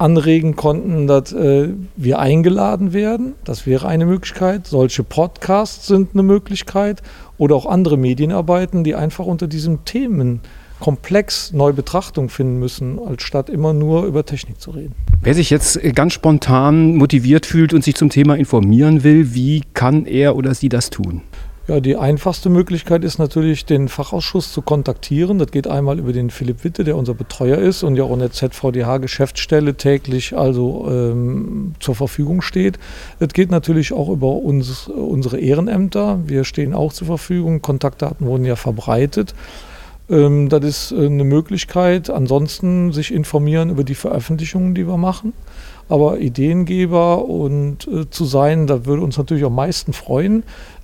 anregen 0.00 0.56
konnten, 0.56 1.06
dass 1.06 1.32
äh, 1.32 1.68
wir 1.96 2.18
eingeladen 2.18 2.92
werden. 2.92 3.34
Das 3.44 3.66
wäre 3.66 3.86
eine 3.86 4.06
Möglichkeit. 4.06 4.66
Solche 4.66 5.04
Podcasts 5.04 5.86
sind 5.86 6.10
eine 6.14 6.22
Möglichkeit. 6.22 7.02
Oder 7.36 7.54
auch 7.54 7.66
andere 7.66 7.96
Medienarbeiten, 7.96 8.82
die 8.82 8.94
einfach 8.94 9.26
unter 9.26 9.46
diesem 9.46 9.84
Themenkomplex 9.84 11.52
neue 11.52 11.74
Betrachtung 11.74 12.30
finden 12.30 12.58
müssen, 12.58 12.98
als 12.98 13.22
statt 13.22 13.50
immer 13.50 13.74
nur 13.74 14.04
über 14.04 14.24
Technik 14.24 14.60
zu 14.60 14.70
reden. 14.70 14.94
Wer 15.22 15.34
sich 15.34 15.50
jetzt 15.50 15.78
ganz 15.94 16.14
spontan 16.14 16.96
motiviert 16.96 17.44
fühlt 17.44 17.74
und 17.74 17.84
sich 17.84 17.94
zum 17.94 18.08
Thema 18.08 18.36
informieren 18.36 19.04
will, 19.04 19.34
wie 19.34 19.62
kann 19.74 20.06
er 20.06 20.34
oder 20.34 20.54
sie 20.54 20.70
das 20.70 20.88
tun? 20.88 21.22
Ja, 21.70 21.78
die 21.78 21.96
einfachste 21.96 22.50
Möglichkeit 22.50 23.04
ist 23.04 23.20
natürlich, 23.20 23.64
den 23.64 23.86
Fachausschuss 23.86 24.52
zu 24.52 24.60
kontaktieren. 24.60 25.38
Das 25.38 25.52
geht 25.52 25.68
einmal 25.68 26.00
über 26.00 26.12
den 26.12 26.30
Philipp 26.30 26.64
Witte, 26.64 26.82
der 26.82 26.96
unser 26.96 27.14
Betreuer 27.14 27.58
ist 27.58 27.84
und 27.84 27.94
ja 27.94 28.02
auch 28.02 28.12
in 28.12 28.18
der 28.18 28.32
ZVDH-Geschäftsstelle 28.32 29.76
täglich 29.76 30.36
also 30.36 30.88
ähm, 30.90 31.76
zur 31.78 31.94
Verfügung 31.94 32.42
steht. 32.42 32.80
Das 33.20 33.28
geht 33.34 33.52
natürlich 33.52 33.92
auch 33.92 34.08
über 34.08 34.32
uns, 34.32 34.88
unsere 34.88 35.38
Ehrenämter. 35.38 36.18
Wir 36.26 36.42
stehen 36.42 36.74
auch 36.74 36.92
zur 36.92 37.06
Verfügung. 37.06 37.62
Kontaktdaten 37.62 38.26
wurden 38.26 38.44
ja 38.44 38.56
verbreitet. 38.56 39.36
Ähm, 40.10 40.48
das 40.48 40.64
ist 40.64 40.90
äh, 40.90 41.06
eine 41.06 41.22
Möglichkeit. 41.22 42.10
Ansonsten 42.10 42.92
sich 42.92 43.14
informieren 43.14 43.70
über 43.70 43.84
die 43.84 43.94
Veröffentlichungen, 43.94 44.74
die 44.74 44.88
wir 44.88 44.96
machen. 44.96 45.34
Aber 45.88 46.18
Ideengeber 46.18 47.24
und 47.24 47.86
äh, 47.88 48.10
zu 48.10 48.24
sein, 48.24 48.66
da 48.66 48.86
würde 48.86 49.02
uns 49.02 49.18
natürlich 49.18 49.44
am 49.44 49.54
meisten 49.54 49.92
freuen. 49.92 50.42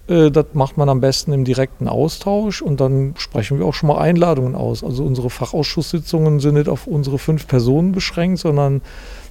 Äh, 0.08 0.30
das 0.30 0.46
macht 0.54 0.76
man 0.76 0.88
am 0.88 1.00
besten 1.00 1.32
im 1.32 1.44
direkten 1.44 1.88
Austausch 1.88 2.62
und 2.62 2.80
dann 2.80 3.14
sprechen 3.18 3.58
wir 3.58 3.66
auch 3.66 3.74
schon 3.74 3.88
mal 3.88 3.98
Einladungen 3.98 4.54
aus. 4.54 4.84
Also 4.84 5.04
unsere 5.04 5.30
Fachausschusssitzungen 5.30 6.40
sind 6.40 6.54
nicht 6.54 6.68
auf 6.68 6.86
unsere 6.86 7.18
fünf 7.18 7.46
Personen 7.46 7.92
beschränkt, 7.92 8.38
sondern 8.38 8.82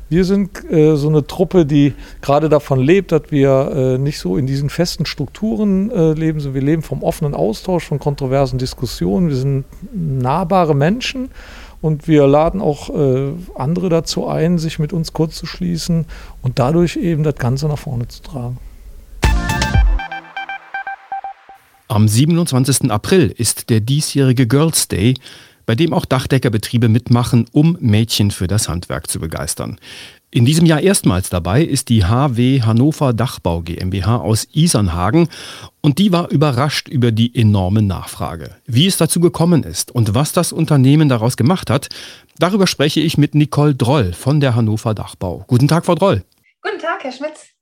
wir 0.08 0.24
sind 0.24 0.64
äh, 0.72 0.96
so 0.96 1.08
eine 1.08 1.26
Truppe, 1.26 1.66
die 1.66 1.94
gerade 2.22 2.48
davon 2.48 2.80
lebt, 2.80 3.12
dass 3.12 3.24
wir 3.30 3.72
äh, 3.74 3.98
nicht 3.98 4.20
so 4.20 4.38
in 4.38 4.46
diesen 4.46 4.70
festen 4.70 5.06
Strukturen 5.08 5.90
äh, 5.90 6.14
leben, 6.14 6.40
sondern 6.40 6.62
wir 6.62 6.68
leben 6.68 6.82
vom 6.84 7.02
offenen 7.02 7.34
Austausch, 7.34 7.86
von 7.86 7.98
kontroversen 7.98 8.60
Diskussionen. 8.60 9.30
Wir 9.30 9.36
sind 9.36 9.66
nahbare 9.94 10.76
Menschen 10.76 11.30
und 11.82 12.08
wir 12.08 12.28
laden 12.28 12.62
auch 12.62 12.90
äh, 12.92 13.32
andere 13.56 13.90
dazu 13.90 14.28
ein, 14.28 14.60
sich 14.60 14.78
mit 14.78 14.94
uns 14.94 15.12
kurz 15.12 15.36
zu 15.36 15.48
schließen 15.48 16.06
und 16.44 16.60
dadurch 16.60 16.98
eben 16.98 17.24
das 17.24 17.36
Ganze 17.36 17.68
nach 17.68 17.80
vorne 17.80 18.08
zu 18.08 18.22
tragen. 18.22 18.60
Am 21.96 22.10
27. 22.10 22.92
April 22.92 23.34
ist 23.38 23.70
der 23.70 23.80
diesjährige 23.80 24.48
Girls 24.48 24.90
Day, 24.90 25.14
bei 25.66 25.76
dem 25.76 25.94
auch 25.94 26.04
Dachdeckerbetriebe 26.04 26.90
mitmachen, 26.90 27.46
um 27.54 27.78
Mädchen 27.80 28.32
für 28.32 28.48
das 28.48 28.68
Handwerk 28.68 29.10
zu 29.10 29.22
begeistern. 29.22 29.80
In 30.30 30.44
diesem 30.44 30.66
Jahr 30.66 30.82
erstmals 30.82 31.30
dabei 31.30 31.64
ist 31.64 31.88
die 31.88 32.04
HW 32.04 32.64
Hannover 32.64 33.14
Dachbau 33.14 33.62
GmbH 33.62 34.18
aus 34.18 34.46
Isernhagen 34.52 35.30
und 35.80 35.98
die 35.98 36.12
war 36.12 36.30
überrascht 36.32 36.90
über 36.90 37.14
die 37.14 37.34
enorme 37.34 37.82
Nachfrage. 37.82 38.58
Wie 38.66 38.88
es 38.88 38.98
dazu 38.98 39.22
gekommen 39.22 39.64
ist 39.64 39.90
und 39.90 40.14
was 40.14 40.34
das 40.34 40.52
Unternehmen 40.52 41.08
daraus 41.08 41.38
gemacht 41.38 41.70
hat, 41.70 41.88
darüber 42.40 42.68
spreche 42.68 43.00
ich 43.00 43.18
mit 43.18 43.36
Nicole 43.36 43.74
Droll 43.74 44.12
von 44.12 44.42
der 44.42 44.54
Hannover 44.54 44.94
Dachbau. 44.94 45.46
Guten 45.48 45.70
Tag, 45.70 45.86
Frau 45.86 45.96
Droll. 45.96 46.26
Guten 46.62 46.80
Tag, 46.80 47.06
Herr 47.06 47.14
Schmitz. 47.14 47.55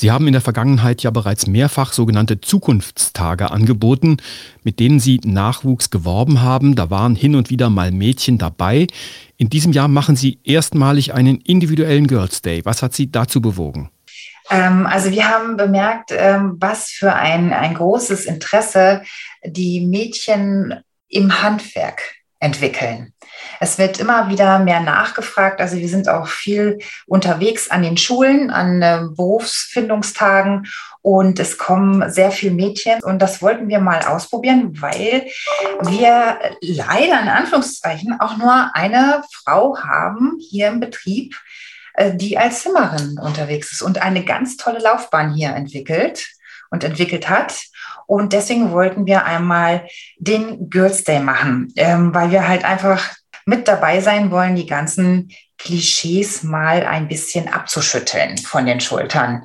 Sie 0.00 0.10
haben 0.10 0.26
in 0.26 0.32
der 0.32 0.40
Vergangenheit 0.40 1.02
ja 1.02 1.10
bereits 1.10 1.46
mehrfach 1.46 1.92
sogenannte 1.92 2.40
Zukunftstage 2.40 3.50
angeboten, 3.50 4.16
mit 4.62 4.80
denen 4.80 4.98
Sie 4.98 5.20
Nachwuchs 5.26 5.90
geworben 5.90 6.40
haben. 6.40 6.74
Da 6.74 6.88
waren 6.88 7.14
hin 7.14 7.34
und 7.34 7.50
wieder 7.50 7.68
mal 7.68 7.90
Mädchen 7.90 8.38
dabei. 8.38 8.86
In 9.36 9.50
diesem 9.50 9.72
Jahr 9.72 9.88
machen 9.88 10.16
Sie 10.16 10.40
erstmalig 10.42 11.12
einen 11.12 11.36
individuellen 11.42 12.06
Girls 12.06 12.40
Day. 12.40 12.64
Was 12.64 12.82
hat 12.82 12.94
Sie 12.94 13.12
dazu 13.12 13.42
bewogen? 13.42 13.90
Ähm, 14.48 14.86
also 14.86 15.10
wir 15.10 15.28
haben 15.28 15.58
bemerkt, 15.58 16.14
ähm, 16.16 16.56
was 16.58 16.86
für 16.88 17.12
ein, 17.12 17.52
ein 17.52 17.74
großes 17.74 18.24
Interesse 18.24 19.02
die 19.44 19.84
Mädchen 19.84 20.80
im 21.08 21.42
Handwerk 21.42 22.00
entwickeln. 22.38 23.12
Es 23.60 23.78
wird 23.78 23.98
immer 23.98 24.28
wieder 24.30 24.58
mehr 24.58 24.80
nachgefragt. 24.80 25.60
Also 25.60 25.76
wir 25.76 25.88
sind 25.88 26.08
auch 26.08 26.26
viel 26.26 26.78
unterwegs 27.06 27.70
an 27.70 27.82
den 27.82 27.96
Schulen, 27.96 28.50
an 28.50 28.82
äh, 28.82 29.00
Berufsfindungstagen 29.14 30.66
und 31.02 31.38
es 31.38 31.58
kommen 31.58 32.10
sehr 32.10 32.30
viele 32.30 32.52
Mädchen 32.52 33.02
und 33.02 33.20
das 33.20 33.40
wollten 33.40 33.68
wir 33.68 33.80
mal 33.80 34.02
ausprobieren, 34.02 34.80
weil 34.80 35.26
wir 35.82 36.38
leider 36.60 37.22
in 37.22 37.28
Anführungszeichen 37.28 38.20
auch 38.20 38.36
nur 38.36 38.70
eine 38.74 39.22
Frau 39.32 39.78
haben 39.78 40.36
hier 40.40 40.68
im 40.68 40.80
Betrieb, 40.80 41.36
äh, 41.94 42.14
die 42.14 42.36
als 42.36 42.62
Zimmerin 42.62 43.18
unterwegs 43.18 43.72
ist 43.72 43.82
und 43.82 44.02
eine 44.02 44.24
ganz 44.24 44.56
tolle 44.56 44.80
Laufbahn 44.80 45.32
hier 45.32 45.50
entwickelt 45.50 46.28
und 46.70 46.84
entwickelt 46.84 47.28
hat. 47.28 47.62
Und 48.06 48.32
deswegen 48.32 48.72
wollten 48.72 49.06
wir 49.06 49.24
einmal 49.24 49.86
den 50.18 50.68
Girls 50.68 51.04
Day 51.04 51.20
machen, 51.20 51.72
ähm, 51.76 52.14
weil 52.14 52.30
wir 52.30 52.46
halt 52.46 52.64
einfach 52.64 53.08
mit 53.50 53.66
dabei 53.66 54.00
sein 54.00 54.30
wollen, 54.30 54.54
die 54.54 54.66
ganzen 54.66 55.30
Klischees 55.58 56.44
mal 56.44 56.86
ein 56.86 57.08
bisschen 57.08 57.48
abzuschütteln 57.48 58.38
von 58.38 58.64
den 58.64 58.80
Schultern. 58.80 59.42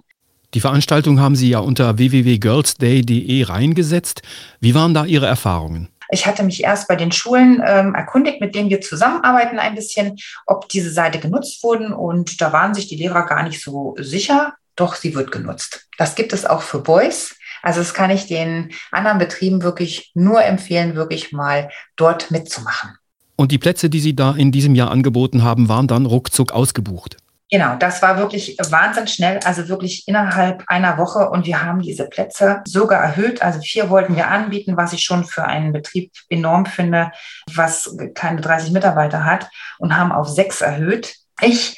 Die 0.54 0.62
Veranstaltung 0.62 1.20
haben 1.20 1.36
Sie 1.36 1.50
ja 1.50 1.60
unter 1.60 1.98
www.girlsday.de 1.98 3.44
reingesetzt. 3.44 4.22
Wie 4.62 4.76
waren 4.76 4.94
da 4.94 5.06
Ihre 5.06 5.26
Erfahrungen? 5.26 5.90
Ich 6.12 6.28
hatte 6.28 6.44
mich 6.44 6.64
erst 6.64 6.88
bei 6.88 6.96
den 6.96 7.12
Schulen 7.12 7.64
ähm, 7.66 7.96
erkundigt, 7.96 8.40
mit 8.40 8.54
denen 8.54 8.70
wir 8.70 8.80
zusammenarbeiten, 8.80 9.58
ein 9.58 9.74
bisschen, 9.74 10.16
ob 10.46 10.70
diese 10.70 10.92
Seite 10.92 11.20
genutzt 11.20 11.64
wurden. 11.64 11.92
Und 11.92 12.40
da 12.40 12.54
waren 12.54 12.76
sich 12.76 12.88
die 12.88 12.96
Lehrer 12.96 13.26
gar 13.26 13.42
nicht 13.42 13.62
so 13.62 13.96
sicher. 13.98 14.54
Doch, 14.76 14.96
sie 14.96 15.16
wird 15.16 15.32
genutzt. 15.32 15.88
Das 15.98 16.14
gibt 16.14 16.32
es 16.32 16.46
auch 16.46 16.62
für 16.62 16.80
Boys. 16.80 17.36
Also 17.64 17.80
das 17.80 17.96
kann 17.96 18.12
ich 18.12 18.28
den 18.28 18.72
anderen 18.92 19.18
Betrieben 19.18 19.64
wirklich 19.64 20.12
nur 20.14 20.44
empfehlen, 20.44 20.96
wirklich 20.96 21.32
mal 21.32 21.70
dort 21.96 22.30
mitzumachen. 22.30 22.96
Und 23.36 23.51
die 23.51 23.58
Plätze, 23.58 23.89
die 23.89 24.00
Sie 24.00 24.15
da 24.15 24.32
in 24.32 24.51
diesem 24.51 24.75
Jahr 24.75 24.92
angeboten 24.92 25.44
haben, 25.44 25.68
waren 25.70 25.88
dann 25.88 26.06
ruckzuck 26.06 26.51
ausgebucht. 26.54 27.18
Genau, 27.51 27.75
das 27.75 28.01
war 28.01 28.18
wirklich 28.18 28.58
wahnsinnig 28.58 29.13
schnell, 29.13 29.39
also 29.46 29.70
wirklich 29.70 30.08
innerhalb 30.08 30.63
einer 30.68 30.98
Woche 30.98 31.30
und 31.30 31.46
wir 31.46 31.63
haben 31.63 31.80
diese 31.80 32.10
Plätze 32.10 32.62
sogar 32.65 33.01
erhöht. 33.04 33.44
Also 33.44 33.62
vier 33.62 33.92
wollten 33.92 34.15
wir 34.15 34.30
anbieten, 34.30 34.77
was 34.77 34.94
ich 34.94 35.01
schon 35.01 35.25
für 35.25 35.46
einen 35.46 35.72
Betrieb 35.72 36.12
enorm 36.27 36.65
finde, 36.65 37.12
was 37.54 37.96
keine 38.15 38.42
30 38.42 38.72
Mitarbeiter 38.72 39.25
hat 39.25 39.48
und 39.77 39.96
haben 39.96 40.12
auf 40.12 40.27
sechs 40.27 40.62
erhöht. 40.62 41.15
Ich 41.39 41.77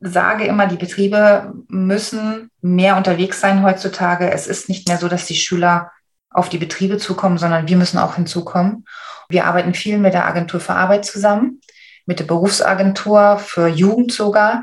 sage 0.00 0.46
immer, 0.46 0.66
die 0.66 0.76
Betriebe 0.76 1.54
müssen 1.68 2.50
mehr 2.60 2.96
unterwegs 2.96 3.40
sein 3.40 3.62
heutzutage. 3.62 4.32
Es 4.32 4.48
ist 4.48 4.68
nicht 4.68 4.88
mehr 4.88 4.98
so, 4.98 5.06
dass 5.06 5.26
die 5.26 5.36
Schüler 5.36 5.92
auf 6.30 6.48
die 6.48 6.58
Betriebe 6.58 6.98
zukommen, 6.98 7.38
sondern 7.38 7.68
wir 7.68 7.76
müssen 7.76 7.98
auch 7.98 8.16
hinzukommen. 8.16 8.84
Wir 9.28 9.46
arbeiten 9.46 9.74
viel 9.74 9.98
mit 9.98 10.14
der 10.14 10.26
Agentur 10.26 10.60
für 10.60 10.74
Arbeit 10.74 11.04
zusammen, 11.04 11.60
mit 12.06 12.20
der 12.20 12.24
Berufsagentur 12.24 13.38
für 13.38 13.68
Jugend 13.68 14.12
sogar 14.12 14.62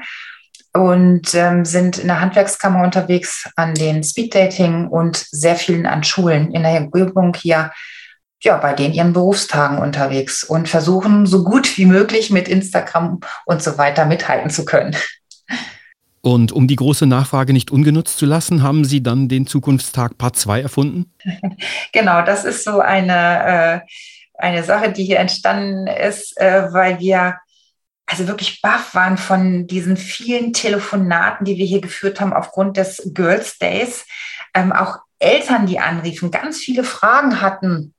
und 0.73 1.33
ähm, 1.33 1.65
sind 1.65 1.97
in 1.97 2.07
der 2.07 2.21
Handwerkskammer 2.21 2.83
unterwegs 2.83 3.49
an 3.55 3.73
den 3.73 4.03
Speeddating 4.03 4.87
und 4.87 5.17
sehr 5.17 5.55
vielen 5.55 5.85
an 5.85 6.03
Schulen 6.03 6.51
in 6.53 6.63
der 6.63 6.81
Umgebung 6.81 7.35
hier, 7.35 7.71
ja, 8.43 8.57
bei 8.57 8.73
den 8.73 8.93
ihren 8.93 9.13
Berufstagen 9.13 9.77
unterwegs 9.77 10.43
und 10.43 10.69
versuchen 10.69 11.25
so 11.25 11.43
gut 11.43 11.77
wie 11.77 11.85
möglich 11.85 12.31
mit 12.31 12.47
Instagram 12.47 13.19
und 13.45 13.61
so 13.61 13.77
weiter 13.77 14.05
mithalten 14.05 14.49
zu 14.49 14.65
können. 14.65 14.95
Und 16.21 16.51
um 16.51 16.67
die 16.67 16.75
große 16.75 17.07
Nachfrage 17.07 17.51
nicht 17.51 17.71
ungenutzt 17.71 18.17
zu 18.19 18.27
lassen, 18.27 18.61
haben 18.61 18.85
Sie 18.85 19.01
dann 19.01 19.27
den 19.27 19.47
Zukunftstag 19.47 20.19
Part 20.19 20.35
2 20.35 20.61
erfunden? 20.61 21.11
genau, 21.93 22.21
das 22.21 22.45
ist 22.45 22.63
so 22.63 22.79
eine, 22.79 23.45
äh, 23.45 23.79
eine 24.41 24.63
Sache, 24.63 24.91
die 24.91 25.03
hier 25.03 25.19
entstanden 25.19 25.87
ist, 25.87 26.39
äh, 26.39 26.71
weil 26.73 26.99
wir 26.99 27.37
also 28.05 28.27
wirklich 28.27 28.61
baff 28.61 28.93
waren 28.93 29.17
von 29.17 29.67
diesen 29.67 29.95
vielen 29.95 30.51
Telefonaten, 30.51 31.45
die 31.45 31.57
wir 31.57 31.65
hier 31.65 31.81
geführt 31.81 32.19
haben 32.19 32.33
aufgrund 32.33 32.75
des 32.75 33.11
Girls 33.13 33.57
Days. 33.57 34.05
Ähm, 34.53 34.73
auch 34.73 34.97
Eltern, 35.19 35.65
die 35.65 35.79
anriefen, 35.79 36.29
ganz 36.29 36.57
viele 36.57 36.83
Fragen 36.83 37.41
hatten, 37.41 37.93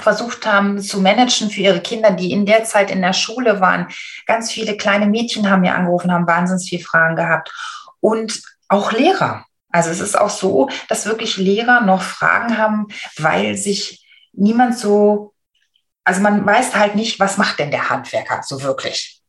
versucht 0.00 0.46
haben 0.46 0.80
zu 0.80 1.00
managen 1.00 1.50
für 1.50 1.60
ihre 1.60 1.80
Kinder, 1.80 2.10
die 2.12 2.32
in 2.32 2.46
der 2.46 2.64
Zeit 2.64 2.90
in 2.90 3.02
der 3.02 3.12
Schule 3.12 3.60
waren. 3.60 3.88
Ganz 4.26 4.50
viele 4.50 4.76
kleine 4.76 5.06
Mädchen 5.06 5.50
haben 5.50 5.60
mir 5.60 5.74
angerufen, 5.74 6.12
haben 6.12 6.26
wahnsinnig 6.26 6.68
viele 6.68 6.84
Fragen 6.84 7.16
gehabt. 7.16 7.52
Und 8.00 8.40
auch 8.68 8.92
Lehrer. 8.92 9.44
Also 9.70 9.90
es 9.90 10.00
ist 10.00 10.18
auch 10.18 10.30
so, 10.30 10.70
dass 10.88 11.06
wirklich 11.06 11.36
Lehrer 11.36 11.82
noch 11.82 12.02
Fragen 12.02 12.56
haben, 12.56 12.86
weil 13.18 13.56
sich 13.56 14.06
niemand 14.32 14.78
so, 14.78 15.34
also 16.10 16.22
man 16.22 16.44
weiß 16.44 16.74
halt 16.74 16.96
nicht, 16.96 17.20
was 17.20 17.38
macht 17.38 17.60
denn 17.60 17.70
der 17.70 17.88
Handwerker 17.88 18.42
so 18.42 18.64
wirklich. 18.64 19.22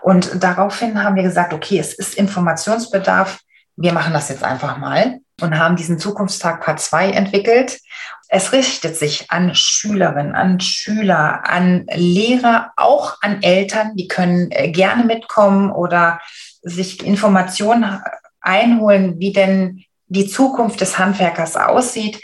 Und 0.00 0.42
daraufhin 0.42 1.04
haben 1.04 1.14
wir 1.14 1.22
gesagt, 1.22 1.52
okay, 1.52 1.78
es 1.78 1.92
ist 1.92 2.14
Informationsbedarf. 2.14 3.40
Wir 3.76 3.92
machen 3.92 4.14
das 4.14 4.30
jetzt 4.30 4.42
einfach 4.42 4.78
mal 4.78 5.18
und 5.42 5.58
haben 5.58 5.76
diesen 5.76 5.98
Zukunftstag 5.98 6.62
Part 6.62 6.80
2 6.80 7.10
entwickelt. 7.10 7.80
Es 8.28 8.52
richtet 8.54 8.96
sich 8.96 9.30
an 9.30 9.54
Schülerinnen, 9.54 10.34
an 10.34 10.58
Schüler, 10.58 11.42
an 11.46 11.84
Lehrer, 11.92 12.72
auch 12.78 13.18
an 13.20 13.42
Eltern. 13.42 13.94
Die 13.94 14.08
können 14.08 14.50
äh, 14.52 14.70
gerne 14.70 15.04
mitkommen 15.04 15.70
oder 15.70 16.18
sich 16.62 17.04
Informationen 17.04 18.00
einholen, 18.40 19.18
wie 19.18 19.34
denn 19.34 19.84
die 20.06 20.28
Zukunft 20.28 20.80
des 20.80 20.98
Handwerkers 20.98 21.56
aussieht. 21.56 22.22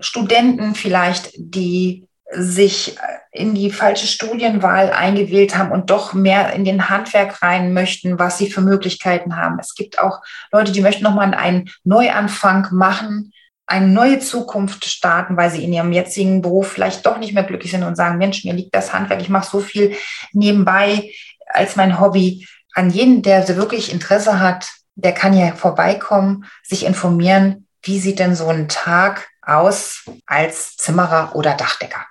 Studenten 0.00 0.74
vielleicht, 0.74 1.30
die 1.36 2.08
sich 2.32 2.96
in 3.36 3.54
die 3.54 3.70
falsche 3.70 4.06
Studienwahl 4.06 4.90
eingewählt 4.90 5.56
haben 5.56 5.70
und 5.70 5.90
doch 5.90 6.12
mehr 6.12 6.52
in 6.54 6.64
den 6.64 6.88
Handwerk 6.88 7.42
rein 7.42 7.72
möchten, 7.72 8.18
was 8.18 8.38
sie 8.38 8.50
für 8.50 8.60
Möglichkeiten 8.60 9.36
haben. 9.36 9.58
Es 9.58 9.74
gibt 9.74 9.98
auch 9.98 10.20
Leute, 10.52 10.72
die 10.72 10.80
möchten 10.80 11.04
nochmal 11.04 11.34
einen 11.34 11.70
Neuanfang 11.84 12.68
machen, 12.72 13.32
eine 13.66 13.88
neue 13.88 14.20
Zukunft 14.20 14.84
starten, 14.84 15.36
weil 15.36 15.50
sie 15.50 15.64
in 15.64 15.72
ihrem 15.72 15.92
jetzigen 15.92 16.40
Beruf 16.40 16.68
vielleicht 16.72 17.04
doch 17.04 17.18
nicht 17.18 17.34
mehr 17.34 17.42
glücklich 17.42 17.72
sind 17.72 17.82
und 17.82 17.96
sagen, 17.96 18.18
Mensch, 18.18 18.44
mir 18.44 18.54
liegt 18.54 18.74
das 18.74 18.92
Handwerk, 18.92 19.20
ich 19.20 19.28
mache 19.28 19.50
so 19.50 19.60
viel 19.60 19.96
nebenbei 20.32 21.10
als 21.46 21.76
mein 21.76 22.00
Hobby. 22.00 22.46
An 22.74 22.90
jeden, 22.90 23.22
der 23.22 23.48
wirklich 23.56 23.92
Interesse 23.92 24.38
hat, 24.38 24.68
der 24.94 25.12
kann 25.12 25.32
hier 25.32 25.54
vorbeikommen, 25.54 26.46
sich 26.62 26.84
informieren, 26.84 27.66
wie 27.82 27.98
sieht 27.98 28.18
denn 28.18 28.34
so 28.34 28.48
ein 28.48 28.68
Tag 28.68 29.28
aus 29.42 30.04
als 30.26 30.76
Zimmerer 30.76 31.34
oder 31.34 31.54
Dachdecker. 31.54 32.06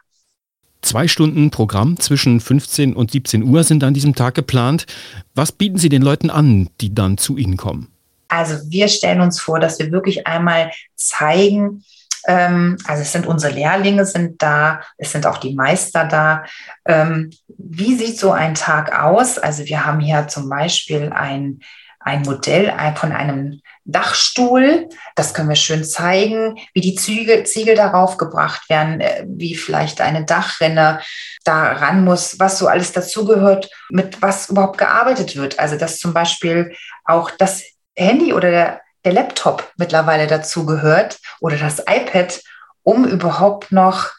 Zwei 0.85 1.07
Stunden 1.07 1.49
Programm 1.49 1.99
zwischen 1.99 2.39
15 2.39 2.95
und 2.95 3.09
17 3.09 3.41
Uhr 3.41 3.63
sind 3.63 3.83
an 3.83 3.95
diesem 3.95 4.13
Tag 4.13 4.35
geplant. 4.35 4.85
Was 5.33 5.51
bieten 5.51 5.79
Sie 5.79 5.89
den 5.89 6.03
Leuten 6.03 6.29
an, 6.29 6.69
die 6.79 6.93
dann 6.93 7.17
zu 7.17 7.37
Ihnen 7.37 7.57
kommen? 7.57 7.91
Also 8.27 8.57
wir 8.69 8.87
stellen 8.87 9.21
uns 9.21 9.41
vor, 9.41 9.59
dass 9.59 9.79
wir 9.79 9.91
wirklich 9.91 10.27
einmal 10.27 10.69
zeigen, 10.93 11.83
ähm, 12.27 12.77
also 12.85 13.01
es 13.01 13.11
sind 13.11 13.25
unsere 13.25 13.55
Lehrlinge 13.55 14.05
sind 14.05 14.39
da, 14.43 14.81
es 14.99 15.11
sind 15.11 15.25
auch 15.25 15.37
die 15.37 15.55
Meister 15.55 16.05
da. 16.05 16.45
Ähm, 16.85 17.31
wie 17.57 17.95
sieht 17.95 18.19
so 18.19 18.31
ein 18.31 18.53
Tag 18.53 18.95
aus? 18.95 19.39
Also 19.39 19.65
wir 19.65 19.87
haben 19.87 19.99
hier 19.99 20.27
zum 20.27 20.47
Beispiel 20.49 21.11
ein, 21.11 21.61
ein 21.99 22.21
Modell 22.21 22.71
von 22.95 23.11
einem 23.11 23.59
Dachstuhl. 23.85 24.89
Das 25.15 25.33
können 25.33 25.49
wir 25.49 25.55
schön 25.55 25.83
zeigen, 25.83 26.57
wie 26.73 26.81
die 26.81 26.95
Züge, 26.95 27.43
Ziegel 27.43 27.75
darauf 27.75 28.17
gebracht 28.17 28.69
werden, 28.69 28.99
äh, 28.99 29.23
wie 29.27 29.55
vielleicht 29.55 30.01
eine 30.01 30.25
Dachrinne 30.25 30.99
da 31.43 31.73
ran 31.73 32.03
muss, 32.03 32.39
was 32.39 32.57
so 32.57 32.67
alles 32.67 32.91
dazugehört, 32.91 33.69
mit 33.89 34.21
was 34.21 34.49
überhaupt 34.49 34.77
gearbeitet 34.77 35.35
wird. 35.35 35.59
Also 35.59 35.77
dass 35.77 35.99
zum 35.99 36.13
Beispiel 36.13 36.75
auch 37.05 37.31
das 37.31 37.63
Handy 37.95 38.33
oder 38.33 38.51
der, 38.51 38.81
der 39.05 39.13
Laptop 39.13 39.71
mittlerweile 39.77 40.27
dazugehört 40.27 41.19
oder 41.39 41.57
das 41.57 41.79
iPad, 41.79 42.41
um 42.83 43.05
überhaupt 43.05 43.71
noch 43.71 44.11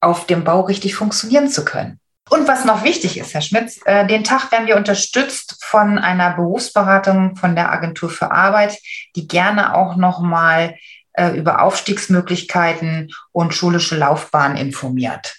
auf 0.00 0.26
dem 0.26 0.44
Bau 0.44 0.62
richtig 0.62 0.94
funktionieren 0.94 1.48
zu 1.48 1.64
können. 1.64 2.00
Und 2.30 2.46
was 2.46 2.64
noch 2.64 2.84
wichtig 2.84 3.18
ist, 3.18 3.34
Herr 3.34 3.40
Schmitz, 3.40 3.80
äh, 3.84 4.06
den 4.06 4.22
Tag 4.22 4.52
werden 4.52 4.68
wir 4.68 4.76
unterstützt 4.76 5.56
von 5.64 5.98
einer 5.98 6.36
Berufsberatung 6.36 7.34
von 7.34 7.56
der 7.56 7.72
Agentur 7.72 8.08
für 8.08 8.30
Arbeit, 8.30 8.78
die 9.16 9.26
gerne 9.26 9.74
auch 9.74 9.96
nochmal 9.96 10.76
äh, 11.14 11.36
über 11.36 11.62
Aufstiegsmöglichkeiten 11.62 13.10
und 13.32 13.52
schulische 13.52 13.96
Laufbahn 13.96 14.56
informiert. 14.56 15.34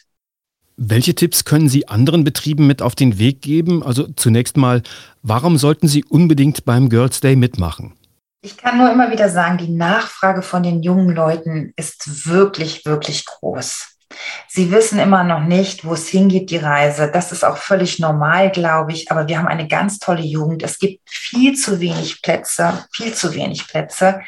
Welche 0.75 1.15
Tipps 1.15 1.45
können 1.45 1.69
Sie 1.69 1.87
anderen 1.87 2.25
Betrieben 2.25 2.67
mit 2.67 2.81
auf 2.81 2.95
den 2.95 3.17
Weg 3.17 3.41
geben? 3.41 3.83
Also 3.83 4.07
zunächst 4.07 4.57
mal, 4.57 4.83
warum 5.21 5.57
sollten 5.57 5.87
Sie 5.87 6.03
unbedingt 6.03 6.65
beim 6.65 6.89
Girls 6.89 7.21
Day 7.21 7.37
mitmachen? 7.37 7.93
Ich 8.41 8.57
kann 8.57 8.77
nur 8.77 8.91
immer 8.91 9.11
wieder 9.11 9.29
sagen, 9.29 9.59
die 9.59 9.69
Nachfrage 9.69 10.41
von 10.41 10.63
den 10.63 10.81
jungen 10.81 11.15
Leuten 11.15 11.71
ist 11.77 12.27
wirklich, 12.27 12.85
wirklich 12.85 13.25
groß. 13.25 13.91
Sie 14.47 14.71
wissen 14.71 14.99
immer 14.99 15.23
noch 15.23 15.41
nicht, 15.41 15.85
wo 15.85 15.93
es 15.93 16.07
hingeht, 16.07 16.49
die 16.49 16.57
Reise. 16.57 17.09
Das 17.11 17.31
ist 17.31 17.43
auch 17.43 17.57
völlig 17.57 17.99
normal, 17.99 18.51
glaube 18.51 18.91
ich. 18.91 19.11
Aber 19.11 19.27
wir 19.27 19.37
haben 19.37 19.47
eine 19.47 19.67
ganz 19.67 19.99
tolle 19.99 20.23
Jugend. 20.23 20.63
Es 20.63 20.79
gibt 20.79 21.01
viel 21.09 21.55
zu 21.55 21.79
wenig 21.79 22.21
Plätze, 22.21 22.85
viel 22.93 23.13
zu 23.13 23.33
wenig 23.33 23.67
Plätze. 23.67 24.21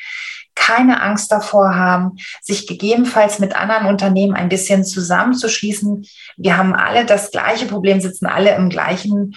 Keine 0.55 1.01
Angst 1.01 1.31
davor 1.31 1.75
haben, 1.75 2.17
sich 2.41 2.67
gegebenenfalls 2.67 3.39
mit 3.39 3.55
anderen 3.55 3.87
Unternehmen 3.87 4.35
ein 4.35 4.49
bisschen 4.49 4.85
zusammenzuschließen. 4.85 6.05
Wir 6.37 6.57
haben 6.57 6.73
alle 6.73 7.05
das 7.05 7.31
gleiche 7.31 7.65
Problem, 7.65 7.99
sitzen 7.99 8.27
alle 8.27 8.55
im 8.55 8.69
gleichen 8.69 9.35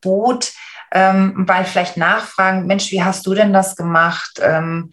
Boot, 0.00 0.52
ähm, 0.90 1.44
weil 1.46 1.64
vielleicht 1.64 1.96
nachfragen, 1.96 2.66
Mensch, 2.66 2.90
wie 2.92 3.02
hast 3.02 3.26
du 3.26 3.34
denn 3.34 3.52
das 3.52 3.76
gemacht? 3.76 4.40
Ähm, 4.40 4.90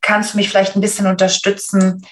kannst 0.00 0.34
du 0.34 0.38
mich 0.38 0.48
vielleicht 0.48 0.76
ein 0.76 0.80
bisschen 0.80 1.06
unterstützen? 1.06 2.04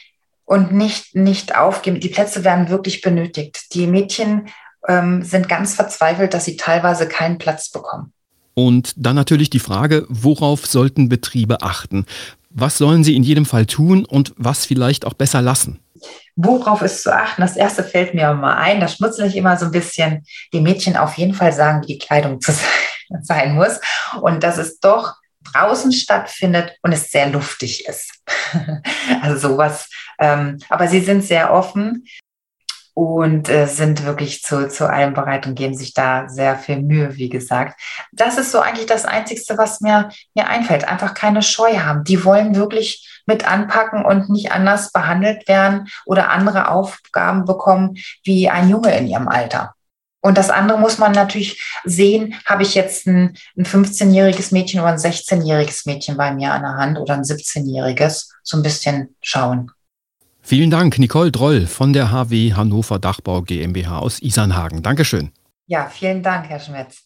Und 0.49 0.73
nicht, 0.73 1.15
nicht 1.15 1.55
aufgeben. 1.55 2.01
Die 2.01 2.09
Plätze 2.09 2.43
werden 2.43 2.71
wirklich 2.71 3.03
benötigt. 3.03 3.75
Die 3.75 3.87
Mädchen 3.87 4.49
ähm, 4.89 5.23
sind 5.23 5.47
ganz 5.47 5.75
verzweifelt, 5.75 6.33
dass 6.33 6.47
sie 6.47 6.57
teilweise 6.57 7.07
keinen 7.07 7.37
Platz 7.37 7.71
bekommen. 7.71 8.15
Und 8.55 8.95
dann 8.97 9.15
natürlich 9.15 9.51
die 9.51 9.59
Frage, 9.59 10.07
worauf 10.09 10.67
sollten 10.67 11.11
Betriebe 11.11 11.61
achten? 11.61 12.07
Was 12.49 12.79
sollen 12.79 13.05
sie 13.05 13.15
in 13.15 13.23
jedem 13.23 13.45
Fall 13.45 13.67
tun 13.67 14.07
und 14.07 14.33
was 14.39 14.65
vielleicht 14.65 15.05
auch 15.05 15.13
besser 15.13 15.43
lassen? 15.43 15.81
Worauf 16.35 16.81
ist 16.81 17.03
zu 17.03 17.15
achten? 17.15 17.43
Das 17.43 17.57
erste 17.57 17.85
fällt 17.85 18.15
mir 18.15 18.33
mal 18.33 18.57
ein, 18.57 18.81
da 18.81 18.89
schmutzle 18.89 19.27
ich 19.27 19.37
immer 19.37 19.59
so 19.59 19.67
ein 19.67 19.73
bisschen. 19.73 20.25
Die 20.55 20.63
Mädchen 20.63 20.97
auf 20.97 21.19
jeden 21.19 21.35
Fall 21.35 21.53
sagen, 21.53 21.83
wie 21.83 21.93
die 21.93 21.99
Kleidung 21.99 22.41
zu 22.41 22.53
sein 23.23 23.55
muss. 23.55 23.81
Und 24.23 24.43
dass 24.43 24.57
es 24.57 24.81
doch 24.81 25.13
draußen 25.53 25.93
stattfindet 25.93 26.73
und 26.83 26.93
es 26.93 27.11
sehr 27.11 27.29
luftig 27.29 27.87
ist. 27.87 28.18
also 29.23 29.49
sowas. 29.49 29.89
Ähm, 30.19 30.59
aber 30.69 30.89
sie 30.89 31.01
sind 31.01 31.23
sehr 31.25 31.53
offen. 31.53 32.05
und 32.99 33.49
äh, 33.49 33.67
sind 33.67 34.05
wirklich 34.05 34.43
zu, 34.43 34.69
zu 34.69 34.91
allem 34.91 35.15
bereit 35.15 35.47
und 35.47 35.55
geben 35.55 35.77
sich 35.77 35.95
da 35.95 36.29
sehr 36.29 36.57
viel 36.57 36.83
Mühe, 36.83 37.17
wie 37.17 37.29
gesagt. 37.29 37.81
Das 38.11 38.39
ist 38.39 38.51
so 38.51 38.59
eigentlich 38.59 38.87
das 38.87 39.05
Einzige, 39.05 39.57
was 39.57 39.81
mir, 39.81 40.09
mir 40.35 40.49
einfällt. 40.49 40.89
Einfach 40.89 41.15
keine 41.15 41.43
Scheu 41.43 41.79
haben. 41.79 42.03
Die 42.03 42.25
wollen 42.25 42.57
wirklich 42.57 43.23
mit 43.25 43.49
anpacken 43.49 44.05
und 44.05 44.31
nicht 44.31 44.51
anders 44.51 44.91
behandelt 44.91 45.47
werden 45.47 45.89
oder 46.07 46.31
andere 46.31 46.71
Aufgaben 46.71 47.45
bekommen 47.45 47.99
wie 48.25 48.51
ein 48.51 48.69
Junge 48.69 48.99
in 48.99 49.07
ihrem 49.07 49.29
Alter. 49.29 49.75
Und 50.21 50.37
das 50.37 50.51
andere 50.51 50.79
muss 50.79 50.99
man 50.99 51.13
natürlich 51.13 51.63
sehen, 51.85 52.35
habe 52.45 52.63
ich 52.63 52.75
jetzt 52.75 53.07
ein, 53.07 53.37
ein 53.57 53.65
15-jähriges 53.65 54.53
Mädchen 54.53 54.81
oder 54.81 54.91
ein 54.91 54.99
16-jähriges 54.99 55.87
Mädchen 55.87 56.17
bei 56.17 56.33
mir 56.35 56.53
an 56.53 56.63
der 56.63 56.75
Hand 56.75 56.99
oder 56.99 57.15
ein 57.15 57.23
17-jähriges, 57.23 58.29
so 58.43 58.57
ein 58.57 58.63
bisschen 58.63 59.15
schauen. 59.21 59.71
Vielen 60.43 60.71
Dank, 60.71 60.99
Nicole 60.99 61.31
Droll 61.31 61.67
von 61.67 61.93
der 61.93 62.11
HW 62.11 62.55
Hannover 62.55 62.99
Dachbau 62.99 63.43
GmbH 63.43 63.99
aus 63.99 64.21
Isernhagen. 64.21 64.83
Dankeschön. 64.83 65.31
Ja, 65.67 65.89
vielen 65.89 66.23
Dank, 66.23 66.49
Herr 66.49 66.61
Schmitz. 66.61 67.05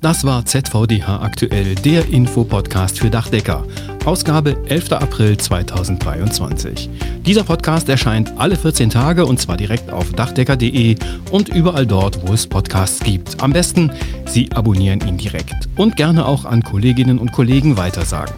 Das 0.00 0.24
war 0.24 0.44
ZVDH 0.44 1.22
aktuell, 1.22 1.74
der 1.74 2.08
Infopodcast 2.08 3.00
für 3.00 3.10
Dachdecker. 3.10 3.64
Ausgabe 4.04 4.56
11. 4.68 4.92
April 4.92 5.36
2023. 5.36 6.88
Dieser 7.26 7.42
Podcast 7.42 7.88
erscheint 7.88 8.32
alle 8.38 8.56
14 8.56 8.90
Tage 8.90 9.26
und 9.26 9.40
zwar 9.40 9.56
direkt 9.56 9.90
auf 9.90 10.12
dachdecker.de 10.12 10.96
und 11.32 11.48
überall 11.48 11.86
dort, 11.86 12.26
wo 12.26 12.32
es 12.32 12.46
Podcasts 12.46 13.00
gibt. 13.00 13.42
Am 13.42 13.52
besten, 13.52 13.90
Sie 14.26 14.52
abonnieren 14.52 15.00
ihn 15.06 15.18
direkt 15.18 15.68
und 15.76 15.96
gerne 15.96 16.26
auch 16.26 16.44
an 16.44 16.62
Kolleginnen 16.62 17.18
und 17.18 17.32
Kollegen 17.32 17.76
weitersagen. 17.76 18.34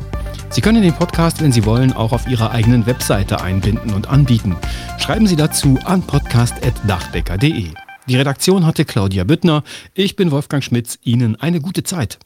Sie 0.49 0.63
können 0.63 0.83
den 0.83 0.95
Podcast, 0.95 1.43
wenn 1.43 1.53
Sie 1.53 1.67
wollen, 1.67 1.93
auch 1.93 2.13
auf 2.13 2.27
Ihrer 2.27 2.53
eigenen 2.53 2.87
Webseite 2.87 3.43
einbinden 3.43 3.93
und 3.93 4.09
anbieten. 4.09 4.57
Schreiben 4.99 5.27
Sie 5.27 5.37
dazu 5.37 5.79
an 5.85 6.03
podcast.dachdecker.de. 6.03 7.67
Die 8.11 8.17
Redaktion 8.17 8.67
hatte 8.67 8.85
Claudia 8.85 9.23
Büttner. 9.23 9.63
Ich 9.95 10.17
bin 10.17 10.33
Wolfgang 10.33 10.65
Schmitz. 10.65 10.99
Ihnen 11.05 11.37
eine 11.37 11.61
gute 11.61 11.85
Zeit. 11.85 12.19